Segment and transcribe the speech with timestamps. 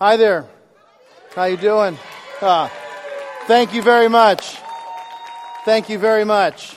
[0.00, 0.48] Hi there.
[1.36, 1.96] How you doing?
[2.40, 2.68] Uh,
[3.46, 4.56] thank you very much.
[5.64, 6.76] Thank you very much.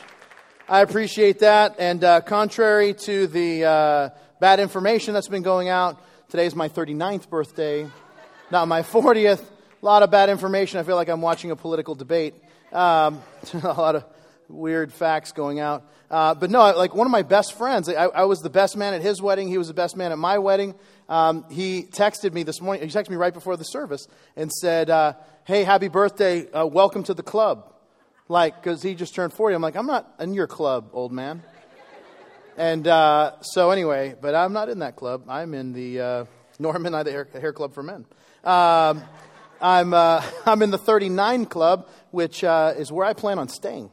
[0.70, 1.78] I appreciate that.
[1.80, 4.10] And uh, contrary to the uh,
[4.40, 6.00] bad information that's been going out,
[6.30, 7.90] today is my 39th birthday,
[8.52, 9.42] not my 40th.
[9.42, 10.80] A lot of bad information.
[10.80, 12.36] I feel like I'm watching a political debate.
[12.72, 13.24] Um,
[13.64, 14.06] a lot of
[14.48, 15.84] weird facts going out.
[16.12, 18.94] Uh, but no, like one of my best friends, I, I, was the best man
[18.94, 19.48] at his wedding.
[19.50, 20.76] He was the best man at my wedding.
[21.10, 22.88] Um, he texted me this morning.
[22.88, 25.14] He texted me right before the service and said, uh,
[25.46, 26.50] "Hey, happy birthday!
[26.52, 27.74] Uh, welcome to the club."
[28.28, 29.56] Like, because he just turned forty.
[29.56, 31.44] I'm like, I'm not in your club, old man.
[32.58, 35.26] And uh, so anyway, but I'm not in that club.
[35.30, 36.26] I'm in the uh,
[36.60, 38.06] Norman I the hair, hair, Club for Men.
[38.44, 39.04] Um,
[39.62, 43.92] I'm uh, I'm in the 39 Club, which is where I plan on staying.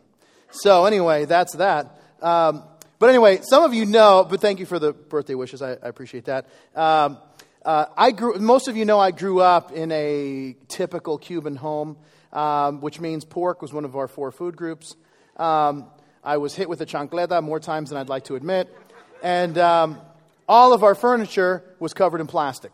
[0.50, 2.00] So anyway, that's that.
[2.22, 2.64] Um,
[3.04, 5.60] but anyway, some of you know, but thank you for the birthday wishes.
[5.60, 6.46] I, I appreciate that.
[6.74, 7.18] Um,
[7.62, 11.98] uh, I grew, most of you know I grew up in a typical Cuban home,
[12.32, 14.96] um, which means pork was one of our four food groups.
[15.36, 15.84] Um,
[16.24, 18.74] I was hit with a chancleta more times than I'd like to admit.
[19.22, 20.00] And um,
[20.48, 22.72] all of our furniture was covered in plastic.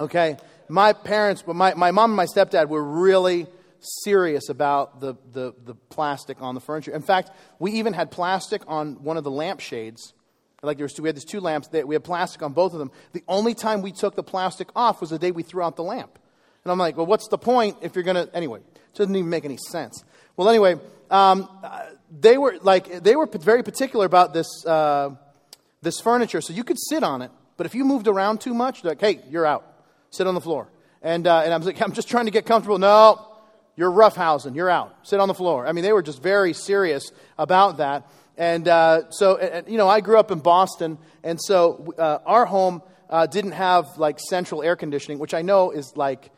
[0.00, 0.36] Okay?
[0.68, 3.46] My parents, my, my mom and my stepdad were really
[3.80, 6.92] serious about the, the, the plastic on the furniture.
[6.92, 10.14] In fact, we even had plastic on one of the lampshades.
[10.62, 11.68] Like there was we had these two lamps.
[11.68, 12.90] That we had plastic on both of them.
[13.12, 15.84] The only time we took the plastic off was the day we threw out the
[15.84, 16.18] lamp.
[16.64, 18.34] And I'm like, well, what's the point if you're going to.
[18.34, 20.04] Anyway, it doesn't even make any sense.
[20.36, 20.76] Well, anyway,
[21.10, 21.48] um,
[22.10, 25.10] they were like they were very particular about this uh,
[25.82, 26.40] this furniture.
[26.40, 29.20] So you could sit on it, but if you moved around too much, like, hey,
[29.30, 29.64] you're out.
[30.10, 30.68] Sit on the floor.
[31.02, 32.78] And uh, and I'm like, I'm just trying to get comfortable.
[32.78, 33.27] No,
[33.78, 34.56] you're roughhousing.
[34.56, 34.92] You're out.
[35.04, 35.64] Sit on the floor.
[35.64, 38.10] I mean, they were just very serious about that.
[38.36, 42.44] And uh, so, and, you know, I grew up in Boston, and so uh, our
[42.44, 46.32] home uh, didn't have like central air conditioning, which I know is like,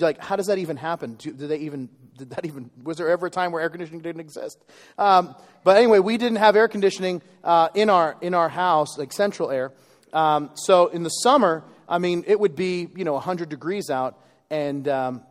[0.00, 1.14] like how does that even happen?
[1.14, 4.02] Do, did they even did that even was there ever a time where air conditioning
[4.02, 4.58] didn't exist?
[4.98, 9.12] Um, but anyway, we didn't have air conditioning uh, in our in our house, like
[9.12, 9.70] central air.
[10.12, 14.18] Um, so in the summer, I mean, it would be you know 100 degrees out,
[14.50, 15.22] and um,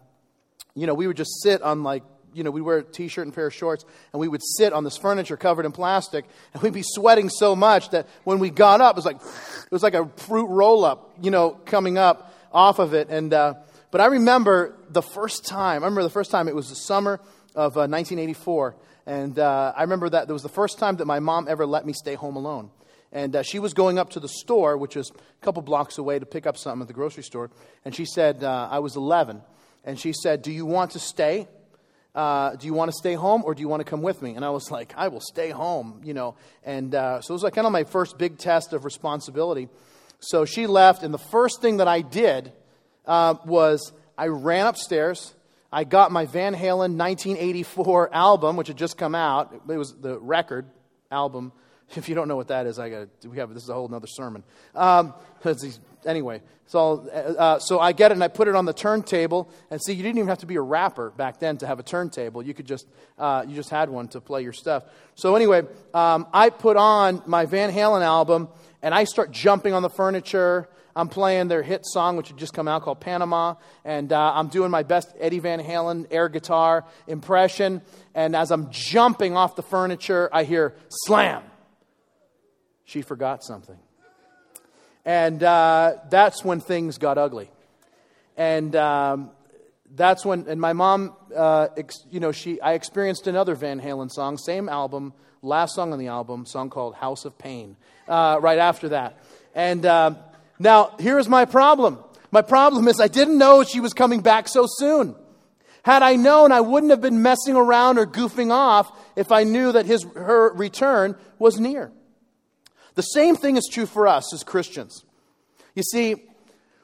[0.75, 3.25] you know, we would just sit on like, you know, we'd wear a t shirt
[3.25, 6.63] and pair of shorts, and we would sit on this furniture covered in plastic, and
[6.63, 9.83] we'd be sweating so much that when we got up, it was like, it was
[9.83, 13.09] like a fruit roll up, you know, coming up off of it.
[13.09, 13.55] And, uh,
[13.91, 17.15] but I remember the first time, I remember the first time, it was the summer
[17.55, 18.75] of uh, 1984.
[19.05, 21.85] And uh, I remember that it was the first time that my mom ever let
[21.85, 22.69] me stay home alone.
[23.11, 26.19] And uh, she was going up to the store, which is a couple blocks away,
[26.19, 27.51] to pick up something at the grocery store.
[27.83, 29.41] And she said, uh, I was 11
[29.83, 31.47] and she said, Do you want to stay?
[32.13, 34.35] Uh, do you want to stay home or do you want to come with me?
[34.35, 36.35] And I was like, I will stay home, you know.
[36.63, 39.69] And uh, so it was like kind of my first big test of responsibility.
[40.19, 42.51] So she left, and the first thing that I did
[43.07, 45.33] uh, was I ran upstairs.
[45.71, 49.53] I got my Van Halen 1984 album, which had just come out.
[49.67, 50.67] It was the record
[51.09, 51.53] album.
[51.97, 53.93] If you don't know what that is, I got we have this is a whole
[53.93, 54.43] other sermon.
[54.75, 55.13] Um,
[56.05, 56.41] anyway,
[56.71, 59.49] so, uh, so I get it and I put it on the turntable.
[59.69, 61.83] And see, you didn't even have to be a rapper back then to have a
[61.83, 62.41] turntable.
[62.41, 62.87] You could just,
[63.19, 64.83] uh, you just had one to play your stuff.
[65.15, 65.63] So anyway,
[65.93, 68.47] um, I put on my Van Halen album
[68.81, 70.69] and I start jumping on the furniture.
[70.95, 73.55] I'm playing their hit song, which had just come out called Panama.
[73.83, 77.81] And uh, I'm doing my best Eddie Van Halen air guitar impression.
[78.15, 81.43] And as I'm jumping off the furniture, I hear slam.
[82.91, 83.77] She forgot something.
[85.05, 87.49] And uh, that's when things got ugly.
[88.35, 89.31] And um,
[89.95, 94.11] that's when, and my mom, uh, ex, you know, she, I experienced another Van Halen
[94.11, 97.77] song, same album, last song on the album, song called House of Pain,
[98.09, 99.17] uh, right after that.
[99.55, 100.17] And um,
[100.59, 101.97] now, here's my problem.
[102.29, 105.15] My problem is I didn't know she was coming back so soon.
[105.83, 109.71] Had I known, I wouldn't have been messing around or goofing off if I knew
[109.71, 111.93] that his, her return was near.
[112.95, 115.03] The same thing is true for us as Christians.
[115.75, 116.15] You see,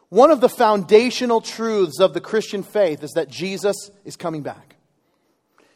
[0.10, 4.76] one of the foundational truths of the Christian faith is that Jesus is coming back.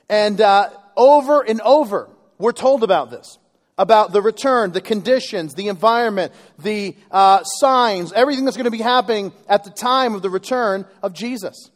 [0.10, 3.38] And uh, over and over, we're told about this
[3.78, 8.78] about the return, the conditions, the environment, the uh, signs, everything that's going to be
[8.78, 11.72] happening at the time of the return of Jesus.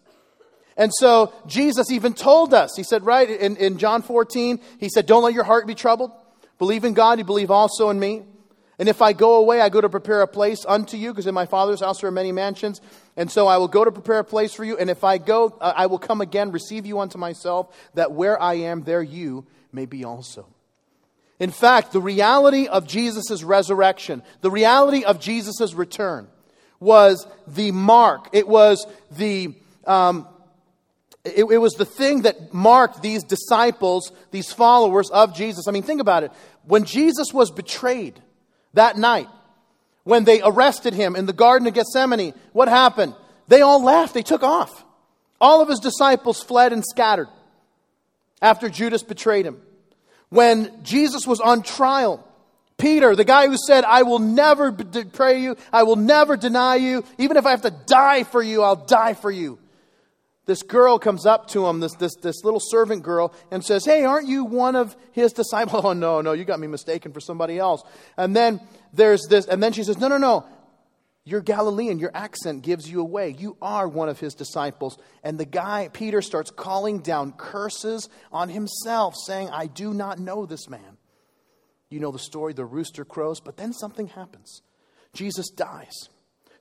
[0.77, 5.07] And so Jesus even told us, he said, right, in, in John 14, he said,
[5.07, 6.11] Don't let your heart be troubled.
[6.59, 8.23] Believe in God, you believe also in me.
[8.77, 11.33] And if I go away, I go to prepare a place unto you, because in
[11.33, 12.81] my Father's house there are many mansions.
[13.15, 14.77] And so I will go to prepare a place for you.
[14.77, 18.41] And if I go, uh, I will come again, receive you unto myself, that where
[18.41, 20.47] I am, there you may be also.
[21.39, 26.27] In fact, the reality of Jesus' resurrection, the reality of Jesus' return,
[26.79, 28.29] was the mark.
[28.33, 29.53] It was the,
[29.85, 30.27] um,
[31.23, 35.67] it, it, was the thing that marked these disciples, these followers of Jesus.
[35.67, 36.31] I mean, think about it.
[36.63, 38.21] When Jesus was betrayed
[38.75, 39.27] that night,
[40.03, 43.15] when they arrested him in the Garden of Gethsemane, what happened?
[43.47, 44.13] They all left.
[44.13, 44.83] They took off.
[45.41, 47.27] All of his disciples fled and scattered
[48.41, 49.61] after Judas betrayed him.
[50.29, 52.25] When Jesus was on trial,
[52.77, 57.03] Peter, the guy who said, I will never betray you, I will never deny you,
[57.17, 59.59] even if I have to die for you, I'll die for you.
[60.45, 64.03] This girl comes up to him, this, this, this little servant girl, and says, Hey,
[64.03, 65.83] aren't you one of his disciples?
[65.85, 67.83] Oh, no, no, you got me mistaken for somebody else.
[68.17, 68.61] And then
[68.93, 70.45] there's this, and then she says, No, no, no,
[71.25, 71.97] you're Galilean.
[71.97, 73.35] Your accent gives you away.
[73.37, 74.97] You are one of his disciples.
[75.23, 80.45] And the guy, Peter, starts calling down curses on himself, saying, I do not know
[80.45, 80.97] this man.
[81.89, 84.61] You know the story, the rooster crows, but then something happens.
[85.13, 86.09] Jesus dies.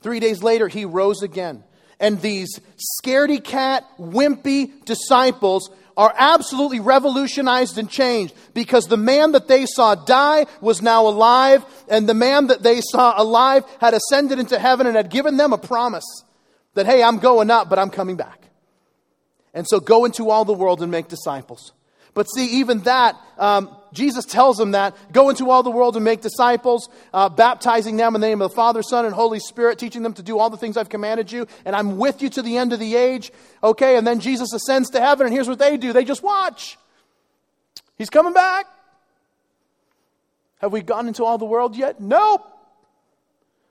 [0.01, 1.65] Three days later, he rose again.
[2.01, 2.61] And these
[3.03, 9.95] scaredy cat, wimpy disciples are absolutely revolutionized and changed because the man that they saw
[9.95, 14.87] die was now alive, and the man that they saw alive had ascended into heaven
[14.87, 16.25] and had given them a promise
[16.75, 18.41] that, hey, I'm going up, but I'm coming back.
[19.53, 21.73] And so go into all the world and make disciples.
[22.13, 26.05] But see, even that, um, Jesus tells them that go into all the world and
[26.05, 29.79] make disciples, uh, baptizing them in the name of the Father, Son, and Holy Spirit,
[29.79, 32.43] teaching them to do all the things I've commanded you, and I'm with you to
[32.43, 33.33] the end of the age.
[33.63, 36.77] Okay, and then Jesus ascends to heaven, and here's what they do they just watch.
[37.97, 38.67] He's coming back.
[40.59, 42.01] Have we gone into all the world yet?
[42.01, 42.43] Nope.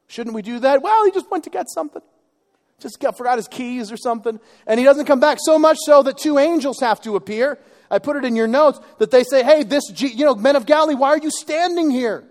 [0.07, 0.81] Shouldn't we do that?
[0.81, 2.01] Well, he just went to get something.
[2.79, 4.39] Just got, forgot his keys or something.
[4.67, 7.57] And he doesn't come back so much so that two angels have to appear
[7.93, 10.65] I put it in your notes that they say, hey, this, you know, men of
[10.65, 12.23] Galilee, why are you standing here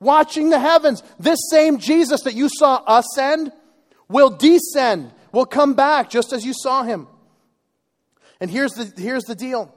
[0.00, 1.02] watching the heavens?
[1.18, 3.50] This same Jesus that you saw ascend
[4.10, 7.08] will descend, will come back just as you saw him.
[8.38, 9.74] And here's the, here's the deal.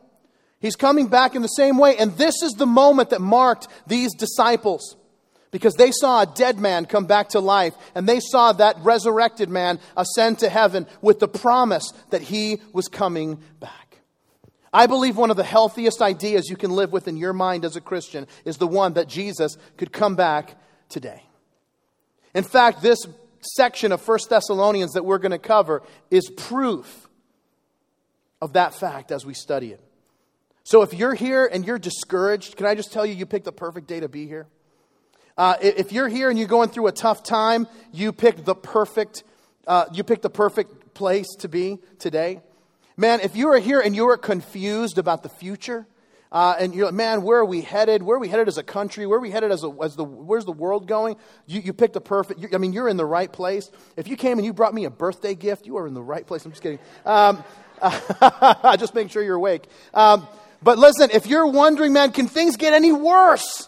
[0.59, 1.95] He's coming back in the same way.
[1.95, 4.97] And this is the moment that marked these disciples
[5.51, 9.47] because they saw a dead man come back to life and they saw that resurrected
[9.47, 13.80] man ascend to heaven with the promise that he was coming back.
[14.73, 17.75] I believe one of the healthiest ideas you can live with in your mind as
[17.75, 20.57] a Christian is the one that Jesus could come back
[20.88, 21.23] today.
[22.33, 23.00] In fact, this
[23.41, 27.09] section of 1 Thessalonians that we're going to cover is proof
[28.41, 29.81] of that fact as we study it.
[30.63, 33.51] So if you're here and you're discouraged, can I just tell you, you picked the
[33.51, 34.47] perfect day to be here?
[35.38, 39.24] Uh, if you're here and you're going through a tough time, you picked the perfect,
[39.67, 42.41] uh, you picked the perfect place to be today.
[42.97, 45.88] Man, if you are here and you are confused about the future,
[46.31, 48.01] uh, and you're like, man, where are we headed?
[48.01, 49.05] Where are we headed as a country?
[49.05, 51.17] Where are we headed as, a, as the, where's the world going?
[51.45, 53.69] You, you picked a perfect, I mean, you're in the right place.
[53.97, 56.25] If you came and you brought me a birthday gift, you are in the right
[56.25, 56.45] place.
[56.45, 56.79] I'm just kidding.
[57.05, 57.43] Um,
[58.77, 59.63] just make sure you're awake.
[59.93, 60.25] Um,
[60.63, 63.67] but listen, if you're wondering, man, can things get any worse?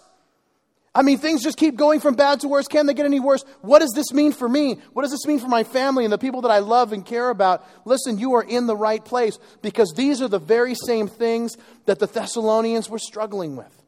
[0.96, 2.68] I mean, things just keep going from bad to worse.
[2.68, 3.44] Can they get any worse?
[3.62, 4.78] What does this mean for me?
[4.94, 7.32] What does this mean for my family and the people that I love and care
[7.32, 7.66] about?
[7.84, 11.98] Listen, you are in the right place because these are the very same things that
[11.98, 13.84] the Thessalonians were struggling with.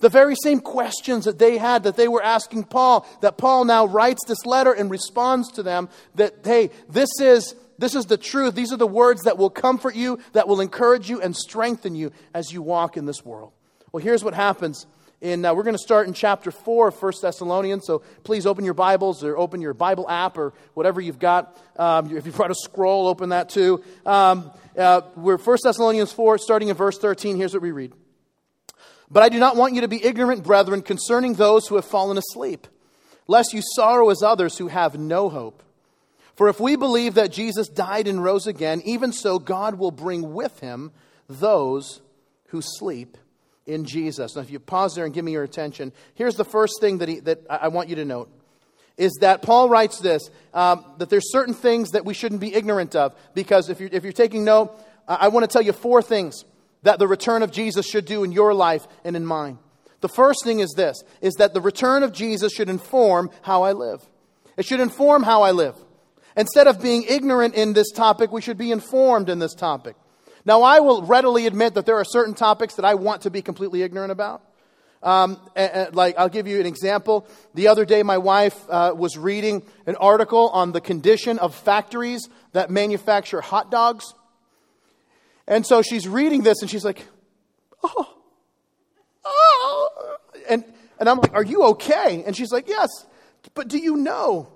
[0.00, 3.86] The very same questions that they had that they were asking Paul, that Paul now
[3.86, 8.56] writes this letter and responds to them that, hey, this is, this is the truth.
[8.56, 12.10] These are the words that will comfort you, that will encourage you and strengthen you
[12.34, 13.52] as you walk in this world.
[13.92, 14.86] Well, here's what happens
[15.20, 17.86] in, uh, we're going to start in chapter 4 of 1 Thessalonians.
[17.86, 21.58] So please open your Bibles or open your Bible app or whatever you've got.
[21.76, 23.82] Um, if you brought a scroll, open that too.
[24.04, 27.36] Um, uh, we're 1 Thessalonians 4, starting in verse 13.
[27.36, 27.92] Here's what we read.
[29.10, 32.18] But I do not want you to be ignorant, brethren, concerning those who have fallen
[32.18, 32.66] asleep,
[33.26, 35.62] lest you sorrow as others who have no hope.
[36.34, 40.34] For if we believe that Jesus died and rose again, even so God will bring
[40.34, 40.92] with him
[41.28, 42.02] those
[42.48, 43.16] who sleep
[43.66, 44.36] in Jesus.
[44.36, 47.08] Now, if you pause there and give me your attention, here's the first thing that,
[47.08, 48.30] he, that I want you to note
[48.96, 52.96] is that Paul writes this um, that there's certain things that we shouldn't be ignorant
[52.96, 53.14] of.
[53.34, 56.44] Because if you're, if you're taking note, I want to tell you four things
[56.82, 59.58] that the return of Jesus should do in your life and in mine.
[60.00, 63.72] The first thing is this is that the return of Jesus should inform how I
[63.72, 64.02] live.
[64.56, 65.74] It should inform how I live.
[66.36, 69.96] Instead of being ignorant in this topic, we should be informed in this topic.
[70.46, 73.42] Now, I will readily admit that there are certain topics that I want to be
[73.42, 74.42] completely ignorant about.
[75.02, 77.26] Um, and, and, like, I'll give you an example.
[77.54, 82.28] The other day, my wife uh, was reading an article on the condition of factories
[82.52, 84.14] that manufacture hot dogs.
[85.48, 87.04] And so she's reading this and she's like,
[87.82, 88.14] oh,
[89.24, 90.16] oh.
[90.48, 90.64] And,
[91.00, 92.22] and I'm like, are you okay?
[92.24, 92.88] And she's like, yes.
[93.54, 94.48] But do you know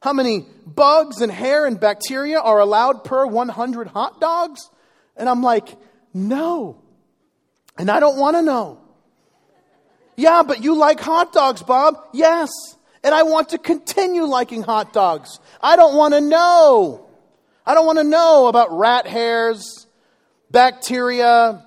[0.00, 4.70] How many bugs and hair and bacteria are allowed per 100 hot dogs?
[5.18, 5.76] And I'm like,
[6.14, 6.80] no.
[7.76, 8.80] And I don't want to know.
[10.16, 11.96] Yeah, but you like hot dogs, Bob.
[12.12, 12.50] Yes.
[13.04, 15.38] And I want to continue liking hot dogs.
[15.60, 17.06] I don't want to know.
[17.64, 19.86] I don't want to know about rat hairs,
[20.50, 21.64] bacteria,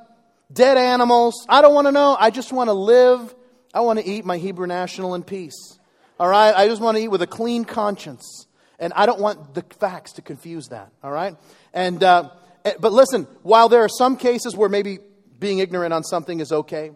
[0.51, 1.45] dead animals.
[1.47, 2.17] I don't want to know.
[2.19, 3.33] I just want to live.
[3.73, 5.79] I want to eat my Hebrew national in peace.
[6.19, 6.53] All right?
[6.53, 8.47] I just want to eat with a clean conscience.
[8.79, 10.91] And I don't want the facts to confuse that.
[11.03, 11.37] All right?
[11.73, 12.31] And, uh,
[12.63, 14.99] but listen, while there are some cases where maybe
[15.39, 16.91] being ignorant on something is okay,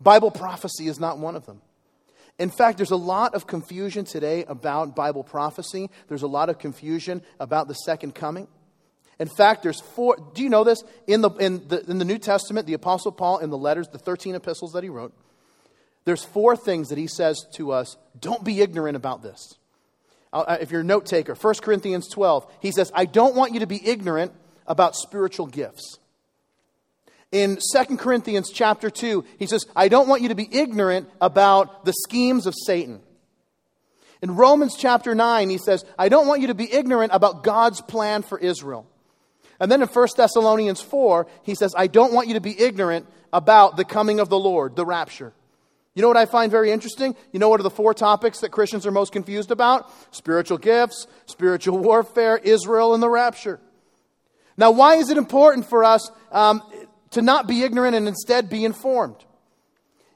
[0.00, 1.60] Bible prophecy is not one of them.
[2.38, 5.90] In fact, there's a lot of confusion today about Bible prophecy.
[6.08, 8.48] There's a lot of confusion about the second coming.
[9.18, 10.16] In fact, there's four.
[10.34, 10.82] Do you know this?
[11.06, 13.98] In the, in the, in the New Testament, the Apostle Paul, in the letters, the
[13.98, 15.12] 13 epistles that he wrote,
[16.04, 19.54] there's four things that he says to us don't be ignorant about this.
[20.32, 23.60] Uh, if you're a note taker, 1 Corinthians 12, he says, I don't want you
[23.60, 24.32] to be ignorant
[24.66, 25.98] about spiritual gifts.
[27.30, 31.84] In 2 Corinthians chapter 2, he says, I don't want you to be ignorant about
[31.86, 33.00] the schemes of Satan.
[34.20, 37.80] In Romans chapter 9, he says, I don't want you to be ignorant about God's
[37.80, 38.86] plan for Israel.
[39.58, 43.06] And then in 1 Thessalonians 4, he says, I don't want you to be ignorant
[43.32, 45.32] about the coming of the Lord, the rapture.
[45.94, 47.14] You know what I find very interesting?
[47.32, 49.90] You know what are the four topics that Christians are most confused about?
[50.14, 53.60] Spiritual gifts, spiritual warfare, Israel, and the rapture.
[54.56, 56.62] Now, why is it important for us um,
[57.10, 59.16] to not be ignorant and instead be informed?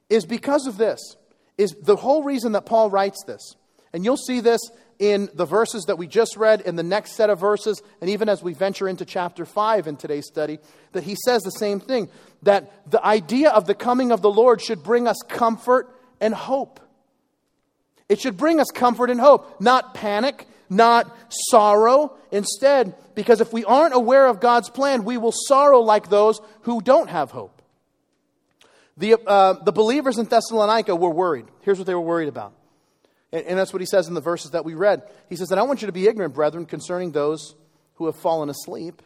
[0.08, 1.16] Is because of this.
[1.58, 3.56] Is the whole reason that Paul writes this.
[3.92, 4.60] And you'll see this
[4.98, 8.28] in the verses that we just read, in the next set of verses, and even
[8.28, 10.58] as we venture into chapter 5 in today's study,
[10.92, 12.08] that he says the same thing
[12.42, 15.88] that the idea of the coming of the Lord should bring us comfort
[16.20, 16.80] and hope.
[18.08, 22.16] It should bring us comfort and hope, not panic, not sorrow.
[22.30, 26.80] Instead, because if we aren't aware of God's plan, we will sorrow like those who
[26.80, 27.62] don't have hope.
[28.96, 31.46] The, uh, the believers in Thessalonica were worried.
[31.60, 32.54] Here's what they were worried about
[33.32, 35.02] and, and that's what he says in the verses that we read.
[35.28, 37.54] He says, And I want you to be ignorant, brethren, concerning those
[37.94, 39.02] who have fallen asleep,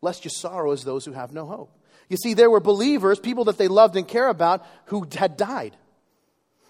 [0.00, 1.70] lest you sorrow as those who have no hope.
[2.08, 5.76] You see, there were believers, people that they loved and care about, who had died.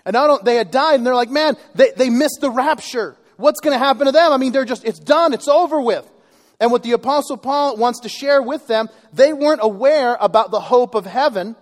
[0.05, 3.17] And not they had died, and they're like, man, they, they missed the rapture.
[3.39, 4.33] What's going to happen to them?
[4.33, 6.11] I mean, they're just, it's done, it's over with.
[6.59, 10.59] And what the Apostle Paul wants to share with them, they weren't aware about the
[10.59, 11.55] hope of heaven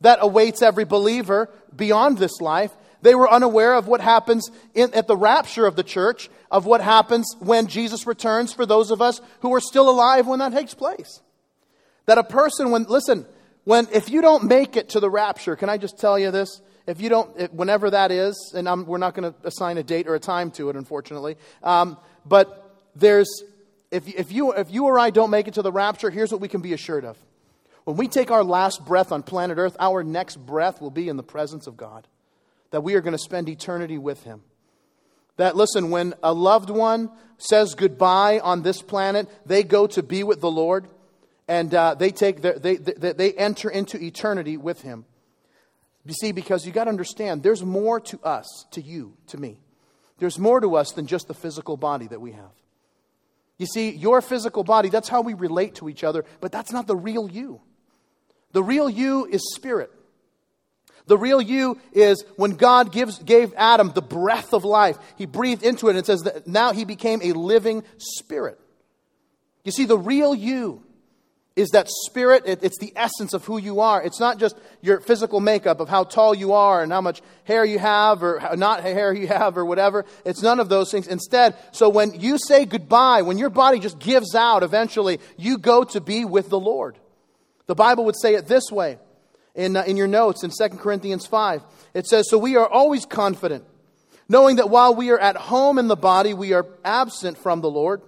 [0.00, 2.72] that awaits every believer beyond this life.
[3.02, 6.80] They were unaware of what happens in, at the rapture of the church, of what
[6.80, 10.72] happens when Jesus returns for those of us who are still alive when that takes
[10.72, 11.20] place.
[12.06, 13.26] That a person, when, listen,
[13.64, 16.62] when, if you don't make it to the rapture, can I just tell you this?
[16.86, 20.08] If you don't, whenever that is, and I'm, we're not going to assign a date
[20.08, 23.28] or a time to it, unfortunately, um, but there's,
[23.90, 26.40] if, if, you, if you or I don't make it to the rapture, here's what
[26.40, 27.16] we can be assured of.
[27.84, 31.16] When we take our last breath on planet Earth, our next breath will be in
[31.16, 32.06] the presence of God
[32.70, 34.42] that we are going to spend eternity with him.
[35.36, 40.22] That, listen, when a loved one says goodbye on this planet, they go to be
[40.22, 40.86] with the Lord
[41.48, 45.04] and uh, they, take their, they, they, they enter into eternity with him.
[46.04, 49.60] You see, because you got to understand, there's more to us, to you, to me.
[50.18, 52.52] There's more to us than just the physical body that we have.
[53.58, 56.86] You see, your physical body, that's how we relate to each other, but that's not
[56.86, 57.60] the real you.
[58.52, 59.90] The real you is spirit.
[61.06, 65.62] The real you is when God gives, gave Adam the breath of life, he breathed
[65.62, 68.58] into it and it says that now he became a living spirit.
[69.64, 70.82] You see, the real you
[71.60, 74.02] is that spirit, it, it's the essence of who you are.
[74.02, 77.64] It's not just your physical makeup of how tall you are and how much hair
[77.64, 80.06] you have or not hair you have or whatever.
[80.24, 81.06] It's none of those things.
[81.06, 85.84] Instead, so when you say goodbye, when your body just gives out eventually, you go
[85.84, 86.98] to be with the Lord.
[87.66, 88.98] The Bible would say it this way
[89.54, 91.62] in, uh, in your notes in 2 Corinthians 5.
[91.92, 93.64] It says, So we are always confident,
[94.30, 97.70] knowing that while we are at home in the body, we are absent from the
[97.70, 98.00] Lord.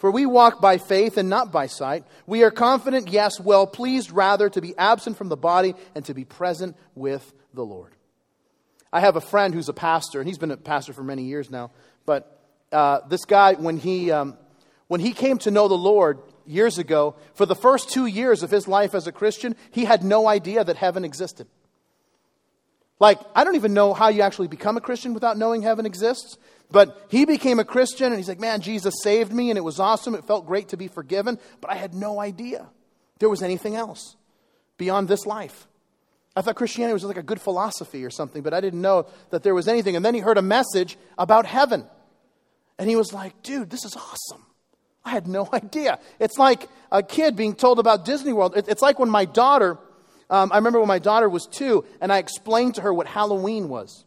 [0.00, 2.04] For we walk by faith and not by sight.
[2.26, 6.14] We are confident, yes, well pleased rather to be absent from the body and to
[6.14, 7.94] be present with the Lord.
[8.90, 11.50] I have a friend who's a pastor, and he's been a pastor for many years
[11.50, 11.70] now.
[12.06, 12.40] But
[12.72, 14.38] uh, this guy, when he, um,
[14.88, 18.50] when he came to know the Lord, years ago, for the first two years of
[18.50, 21.46] his life as a Christian, he had no idea that heaven existed.
[22.98, 26.38] Like, I don't even know how you actually become a Christian without knowing heaven exists.
[26.70, 29.80] But he became a Christian and he's like, man, Jesus saved me and it was
[29.80, 30.14] awesome.
[30.14, 31.38] It felt great to be forgiven.
[31.60, 32.68] But I had no idea
[33.18, 34.16] there was anything else
[34.78, 35.66] beyond this life.
[36.36, 39.42] I thought Christianity was like a good philosophy or something, but I didn't know that
[39.42, 39.96] there was anything.
[39.96, 41.84] And then he heard a message about heaven.
[42.78, 44.46] And he was like, dude, this is awesome.
[45.04, 45.98] I had no idea.
[46.18, 48.54] It's like a kid being told about Disney World.
[48.56, 49.76] It's like when my daughter,
[50.30, 53.68] um, I remember when my daughter was two, and I explained to her what Halloween
[53.68, 54.04] was.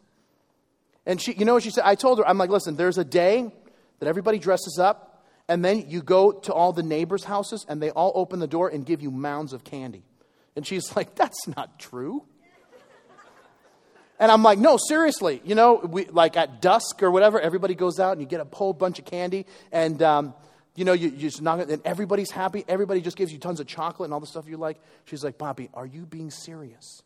[1.06, 1.84] And she, you know what she said?
[1.84, 3.52] I told her, I'm like, listen, there's a day
[4.00, 7.90] that everybody dresses up, and then you go to all the neighbors' houses, and they
[7.90, 10.02] all open the door and give you mounds of candy.
[10.56, 12.24] And she's like, that's not true.
[14.18, 15.42] And I'm like, no, seriously.
[15.44, 18.46] You know, we, like at dusk or whatever, everybody goes out and you get a
[18.56, 19.44] whole bunch of candy.
[19.72, 20.34] And, um,
[20.76, 22.64] you know, you, you just knock it, and everybody's happy.
[22.68, 24.80] Everybody just gives you tons of chocolate and all the stuff you like.
[25.04, 27.02] She's like, Bobby, are you being serious?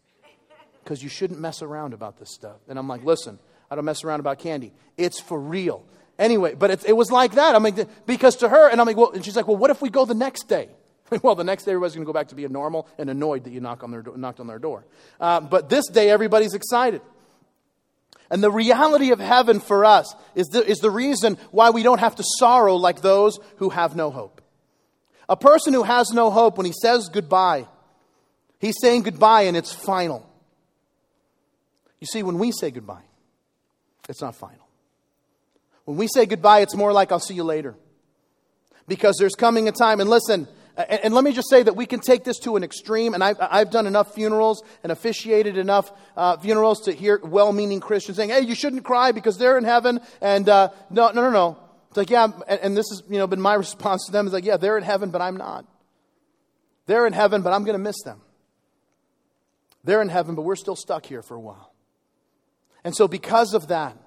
[0.85, 2.59] Because you shouldn't mess around about this stuff.
[2.69, 3.39] And I'm like, listen,
[3.71, 4.73] I don't mess around about candy.
[4.97, 5.85] It's for real.
[6.19, 7.55] Anyway, but it, it was like that.
[7.55, 9.81] I mean, because to her, and I'm like, well, and she's like, well, what if
[9.81, 10.69] we go the next day?
[11.23, 13.51] well, the next day everybody's going to go back to being normal and annoyed that
[13.51, 14.85] you knock on their do- knocked on their door.
[15.21, 17.03] Uh, but this day, everybody's excited.
[18.31, 22.01] And the reality of heaven for us is the, is the reason why we don't
[22.01, 24.43] have to sorrow like those who have no hope.
[25.29, 27.67] A person who has no hope, when he says goodbye,
[28.59, 30.29] he's saying goodbye and it's final.
[32.01, 33.03] You see, when we say goodbye,
[34.09, 34.69] it's not final.
[35.85, 37.75] When we say goodbye, it's more like, I'll see you later.
[38.87, 41.87] Because there's coming a time, and listen, and, and, let me just say that we
[41.87, 45.91] can take this to an extreme, and I've, I've done enough funerals and officiated enough
[46.17, 49.65] uh, funerals to hear well meaning Christians saying, hey, you shouldn't cry because they're in
[49.65, 50.01] heaven.
[50.21, 51.59] And uh, no, no, no, no.
[51.89, 54.33] It's like, yeah, and, and this has you know, been my response to them is
[54.33, 55.67] like, yeah, they're in heaven, but I'm not.
[56.87, 58.21] They're in heaven, but I'm going to miss them.
[59.85, 61.73] They're in heaven, but we're still stuck here for a while.
[62.89, 63.99] And so, because of that,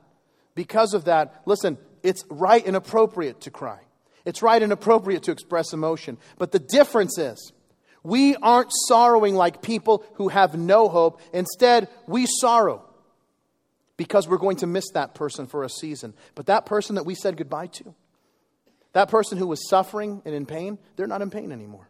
[0.55, 3.77] because of that, listen, it's right and appropriate to cry.
[4.25, 6.17] It's right and appropriate to express emotion.
[6.39, 7.53] But the difference is,
[8.01, 11.21] we aren't sorrowing like people who have no hope.
[11.31, 12.83] Instead, we sorrow
[13.97, 16.15] because we're going to miss that person for a season.
[16.33, 17.93] But that person that we said goodbye to,
[18.93, 21.87] that person who was suffering and in pain, they're not in pain anymore.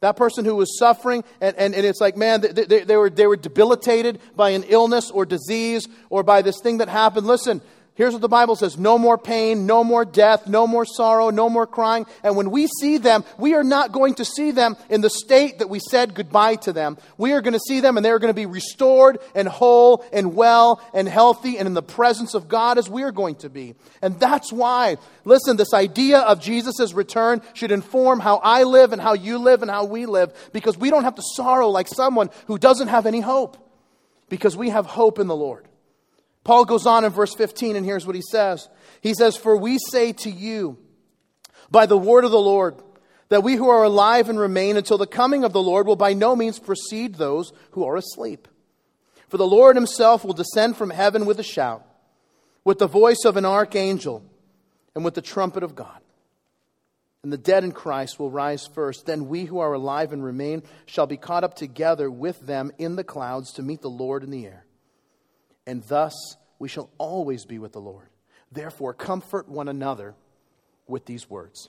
[0.00, 3.10] That person who was suffering, and, and, and it's like, man, they, they, they, were,
[3.10, 7.26] they were debilitated by an illness or disease or by this thing that happened.
[7.26, 7.60] Listen,
[7.98, 11.50] Here's what the Bible says no more pain, no more death, no more sorrow, no
[11.50, 12.06] more crying.
[12.22, 15.58] And when we see them, we are not going to see them in the state
[15.58, 16.96] that we said goodbye to them.
[17.16, 20.36] We are going to see them and they're going to be restored and whole and
[20.36, 23.74] well and healthy and in the presence of God as we are going to be.
[24.00, 29.02] And that's why, listen, this idea of Jesus' return should inform how I live and
[29.02, 32.30] how you live and how we live because we don't have to sorrow like someone
[32.46, 33.56] who doesn't have any hope
[34.28, 35.66] because we have hope in the Lord.
[36.48, 38.70] Paul goes on in verse 15, and here's what he says
[39.02, 40.78] He says, For we say to you,
[41.70, 42.82] by the word of the Lord,
[43.28, 46.14] that we who are alive and remain until the coming of the Lord will by
[46.14, 48.48] no means precede those who are asleep.
[49.28, 51.84] For the Lord himself will descend from heaven with a shout,
[52.64, 54.24] with the voice of an archangel,
[54.94, 56.00] and with the trumpet of God.
[57.22, 59.04] And the dead in Christ will rise first.
[59.04, 62.96] Then we who are alive and remain shall be caught up together with them in
[62.96, 64.64] the clouds to meet the Lord in the air
[65.68, 68.08] and thus we shall always be with the Lord.
[68.50, 70.14] Therefore, comfort one another
[70.88, 71.68] with these words.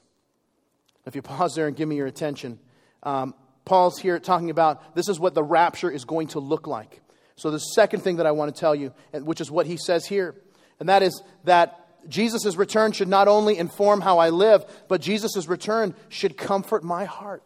[1.05, 2.59] If you pause there and give me your attention,
[3.03, 3.35] um,
[3.65, 7.01] Paul's here talking about this is what the rapture is going to look like.
[7.35, 10.05] So, the second thing that I want to tell you, which is what he says
[10.05, 10.33] here,
[10.79, 15.47] and that is that Jesus' return should not only inform how I live, but Jesus'
[15.47, 17.43] return should comfort my heart.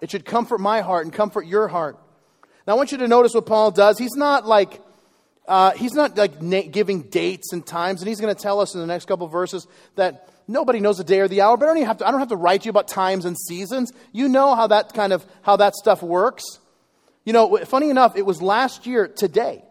[0.00, 1.98] It should comfort my heart and comfort your heart.
[2.66, 3.98] Now, I want you to notice what Paul does.
[3.98, 4.80] He's not like
[5.46, 8.74] uh, he's not like na- giving dates and times, and he's going to tell us
[8.74, 11.56] in the next couple verses that nobody knows the day or the hour.
[11.56, 12.06] But I don't have to.
[12.06, 13.92] I don't have to write to you about times and seasons.
[14.12, 16.44] You know how that kind of how that stuff works.
[17.24, 19.64] You know, funny enough, it was last year today.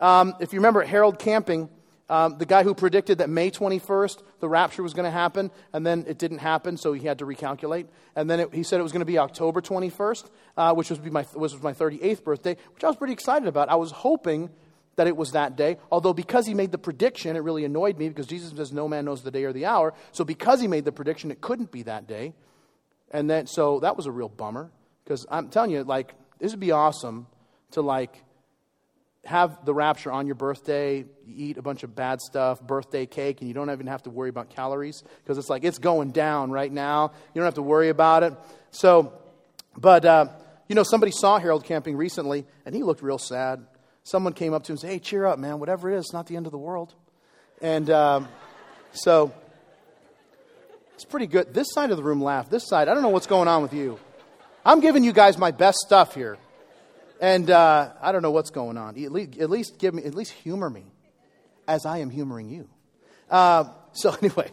[0.00, 1.70] Um, if you remember Harold Camping,
[2.08, 5.86] um, the guy who predicted that May 21st the rapture was going to happen, and
[5.86, 7.86] then it didn't happen, so he had to recalculate.
[8.14, 11.00] And then it, he said it was going to be October 21st, uh, which was,
[11.00, 13.68] my, was my 38th birthday, which I was pretty excited about.
[13.68, 14.50] I was hoping
[14.96, 15.76] that it was that day.
[15.90, 19.04] Although, because he made the prediction, it really annoyed me because Jesus says, No man
[19.04, 19.94] knows the day or the hour.
[20.12, 22.34] So, because he made the prediction, it couldn't be that day.
[23.10, 24.70] And then, so that was a real bummer
[25.04, 27.26] because I'm telling you, like, this would be awesome
[27.72, 28.22] to, like,
[29.24, 33.40] have the rapture on your birthday, you eat a bunch of bad stuff, birthday cake,
[33.40, 36.50] and you don't even have to worry about calories because it's like it's going down
[36.50, 37.12] right now.
[37.34, 38.34] You don't have to worry about it.
[38.70, 39.12] So,
[39.76, 40.28] but, uh,
[40.68, 43.66] you know, somebody saw Harold Camping recently, and he looked real sad
[44.06, 45.58] someone came up to him and said, Hey, cheer up, man.
[45.58, 46.94] Whatever it is, it's not the end of the world.
[47.60, 48.28] And um,
[48.92, 49.34] so
[50.94, 51.52] it's pretty good.
[51.52, 52.50] This side of the room laughed.
[52.50, 53.98] This side, I don't know what's going on with you.
[54.64, 56.38] I'm giving you guys my best stuff here.
[57.20, 59.02] And uh, I don't know what's going on.
[59.02, 60.84] At least, at least give me, at least humor me
[61.66, 62.68] as I am humoring you.
[63.30, 64.50] Uh, so, anyway,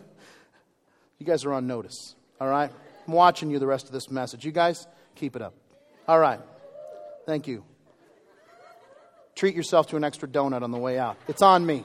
[1.20, 2.72] you guys are on notice, all right?
[3.08, 4.46] I'm watching you the rest of this message.
[4.46, 5.54] You guys, keep it up.
[6.08, 6.40] All right.
[7.26, 7.64] Thank you.
[9.36, 11.18] Treat yourself to an extra donut on the way out.
[11.28, 11.84] It's on me.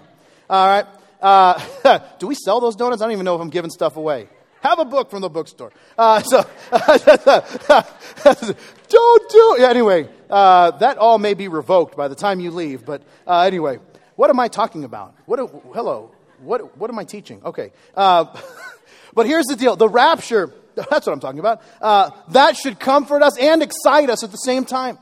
[0.51, 0.87] All right.
[1.21, 3.03] Uh, do we sell those donuts?
[3.03, 4.29] I don't even know if I'm giving stuff away.
[4.61, 5.73] Have a book from the bookstore.
[5.97, 6.45] Uh, so,
[8.89, 9.57] don't do.
[9.59, 12.85] Yeah, anyway, uh, that all may be revoked by the time you leave.
[12.85, 13.79] But uh, anyway,
[14.17, 15.15] what am I talking about?
[15.27, 15.39] What?
[15.75, 16.11] hello.
[16.41, 16.77] What?
[16.77, 17.41] What am I teaching?
[17.45, 17.73] Okay.
[17.95, 18.25] Uh,
[19.15, 20.53] but here's the deal: the rapture.
[20.75, 21.63] That's what I'm talking about.
[21.81, 24.99] Uh, that should comfort us and excite us at the same time.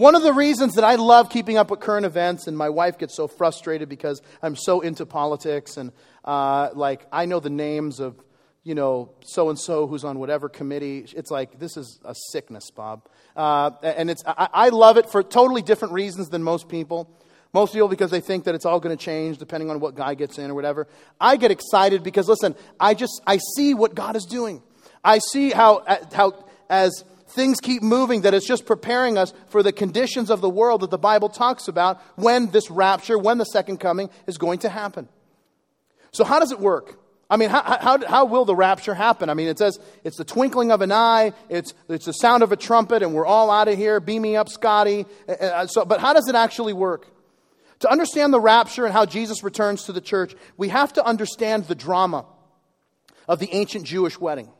[0.00, 2.96] One of the reasons that I love keeping up with current events, and my wife
[2.96, 5.92] gets so frustrated because I'm so into politics, and
[6.24, 8.16] uh, like I know the names of
[8.62, 11.04] you know so and so who's on whatever committee.
[11.14, 15.22] It's like this is a sickness, Bob, uh, and it's I, I love it for
[15.22, 17.14] totally different reasons than most people.
[17.52, 20.14] Most people because they think that it's all going to change depending on what guy
[20.14, 20.88] gets in or whatever.
[21.20, 24.62] I get excited because listen, I just I see what God is doing.
[25.04, 25.84] I see how
[26.14, 30.50] how as things keep moving, that it's just preparing us for the conditions of the
[30.50, 34.58] world that the Bible talks about when this rapture, when the second coming is going
[34.60, 35.08] to happen.
[36.12, 36.98] So, how does it work?
[37.30, 39.30] I mean, how, how, how will the rapture happen?
[39.30, 42.50] I mean, it says it's the twinkling of an eye, it's, it's the sound of
[42.50, 44.00] a trumpet, and we're all out of here.
[44.00, 45.06] Beam me up, Scotty.
[45.28, 47.06] Uh, uh, so, but how does it actually work?
[47.80, 51.66] To understand the rapture and how Jesus returns to the church, we have to understand
[51.66, 52.26] the drama
[53.28, 54.50] of the ancient Jewish wedding.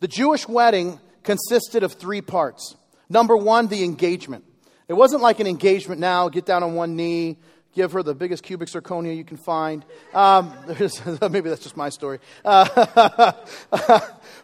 [0.00, 2.74] The Jewish wedding consisted of three parts.
[3.10, 4.44] Number one, the engagement.
[4.88, 7.36] It wasn't like an engagement now, get down on one knee,
[7.74, 9.84] give her the biggest cubic zirconia you can find.
[10.14, 10.54] Um,
[11.30, 12.20] maybe that's just my story.
[12.46, 13.32] Uh,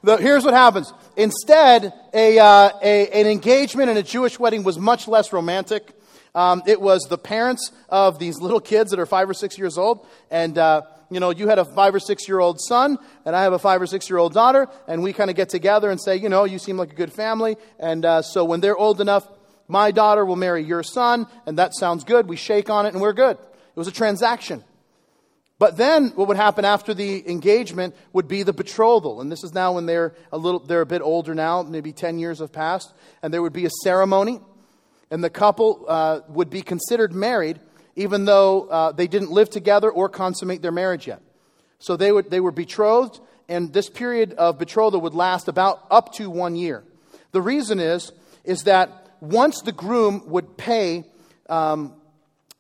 [0.18, 0.92] here's what happens.
[1.16, 5.90] Instead, a, uh, a, an engagement in a Jewish wedding was much less romantic.
[6.35, 9.79] Um, it was the parents of these little kids that are five or six years
[9.79, 13.35] old, and uh, you know, you had a five or six year old son, and
[13.35, 15.90] I have a five or six year old daughter, and we kind of get together
[15.90, 17.57] and say, you know, you seem like a good family.
[17.79, 19.27] And uh, so when they're old enough,
[19.69, 22.29] my daughter will marry your son, and that sounds good.
[22.29, 23.37] We shake on it, and we're good.
[23.37, 24.62] It was a transaction.
[25.59, 29.21] But then what would happen after the engagement would be the betrothal.
[29.21, 32.19] And this is now when they're a little they're a bit older now, maybe 10
[32.19, 34.40] years have passed, and there would be a ceremony
[35.14, 37.61] and the couple uh, would be considered married
[37.97, 41.23] even though uh, they didn't live together or consummate their marriage yet.
[41.79, 46.13] So they, would, they were betrothed, and this period of betrothal would last about up
[46.15, 46.83] to one year.
[47.33, 48.13] The reason is,
[48.45, 51.05] is that once the groom would pay,
[51.49, 51.95] um,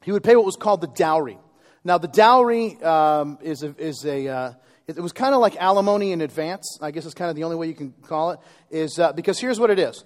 [0.02, 1.38] he would pay what was called the dowry.
[1.84, 4.52] Now, the dowry um, is a, is a uh,
[4.86, 6.78] it was kind of like alimony in advance.
[6.82, 8.40] I guess it's kind of the only way you can call it.
[8.70, 10.04] Is uh, because here's what it is: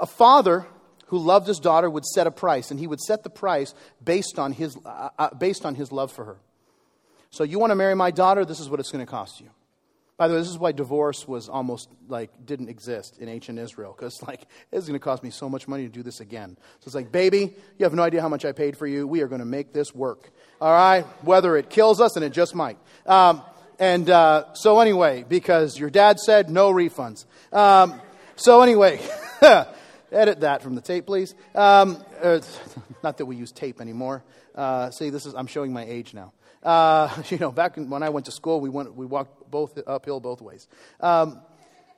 [0.00, 0.66] a father
[1.08, 4.38] who loved his daughter would set a price, and he would set the price based
[4.38, 6.36] on his, uh, uh, based on his love for her.
[7.30, 8.44] So, you want to marry my daughter?
[8.44, 9.50] This is what it's going to cost you.
[10.18, 13.94] By the way, this is why divorce was almost like didn't exist in ancient Israel
[13.96, 16.56] because like it's going to cost me so much money to do this again.
[16.80, 19.06] So it's like, baby, you have no idea how much I paid for you.
[19.06, 20.32] We are going to make this work.
[20.60, 22.78] All right, whether it kills us, and it just might.
[23.06, 23.42] Um,
[23.78, 27.24] and uh, so anyway, because your dad said no refunds.
[27.52, 28.00] Um,
[28.34, 29.00] so anyway.
[30.10, 31.34] Edit that from the tape, please.
[31.54, 32.40] Um, uh,
[33.02, 34.24] not that we use tape anymore.
[34.54, 36.32] Uh, see, this is I'm showing my age now.
[36.62, 40.20] Uh, you know, back when I went to school, we went we walked both uphill
[40.20, 40.66] both ways.
[41.00, 41.40] Um,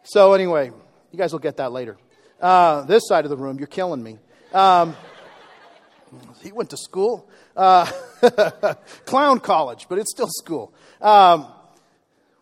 [0.03, 0.73] so anyway,
[1.13, 1.99] you guys will get that later.
[2.41, 4.19] Uh, this side of the room, you're killing me.
[4.53, 4.97] Um,
[6.43, 7.85] he went to school, uh,
[9.05, 10.73] clown college, but it's still school.
[11.01, 11.47] Um,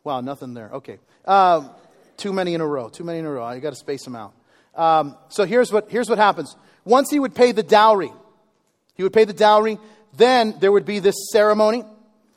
[0.03, 0.71] wow, nothing there.
[0.75, 1.71] Okay, um,
[2.17, 2.89] too many in a row.
[2.89, 3.51] Too many in a row.
[3.51, 4.33] You got to space them out.
[4.79, 6.57] Um, so here's what, here's what happens.
[6.85, 8.13] Once he would pay the dowry,
[8.95, 9.79] he would pay the dowry,
[10.17, 11.85] then there would be this ceremony.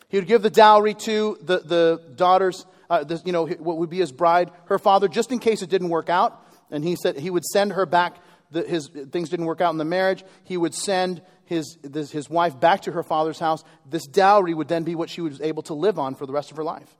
[0.10, 3.90] He would give the dowry to the, the daughter's, uh, the, you know, what would
[3.90, 6.44] be his bride, her father, just in case it didn't work out.
[6.72, 8.18] And he said he would send her back,
[8.50, 10.24] the, his things didn't work out in the marriage.
[10.44, 13.64] He would send his, this, his wife back to her father's house.
[13.90, 16.50] This dowry would then be what she was able to live on for the rest
[16.50, 16.98] of her life.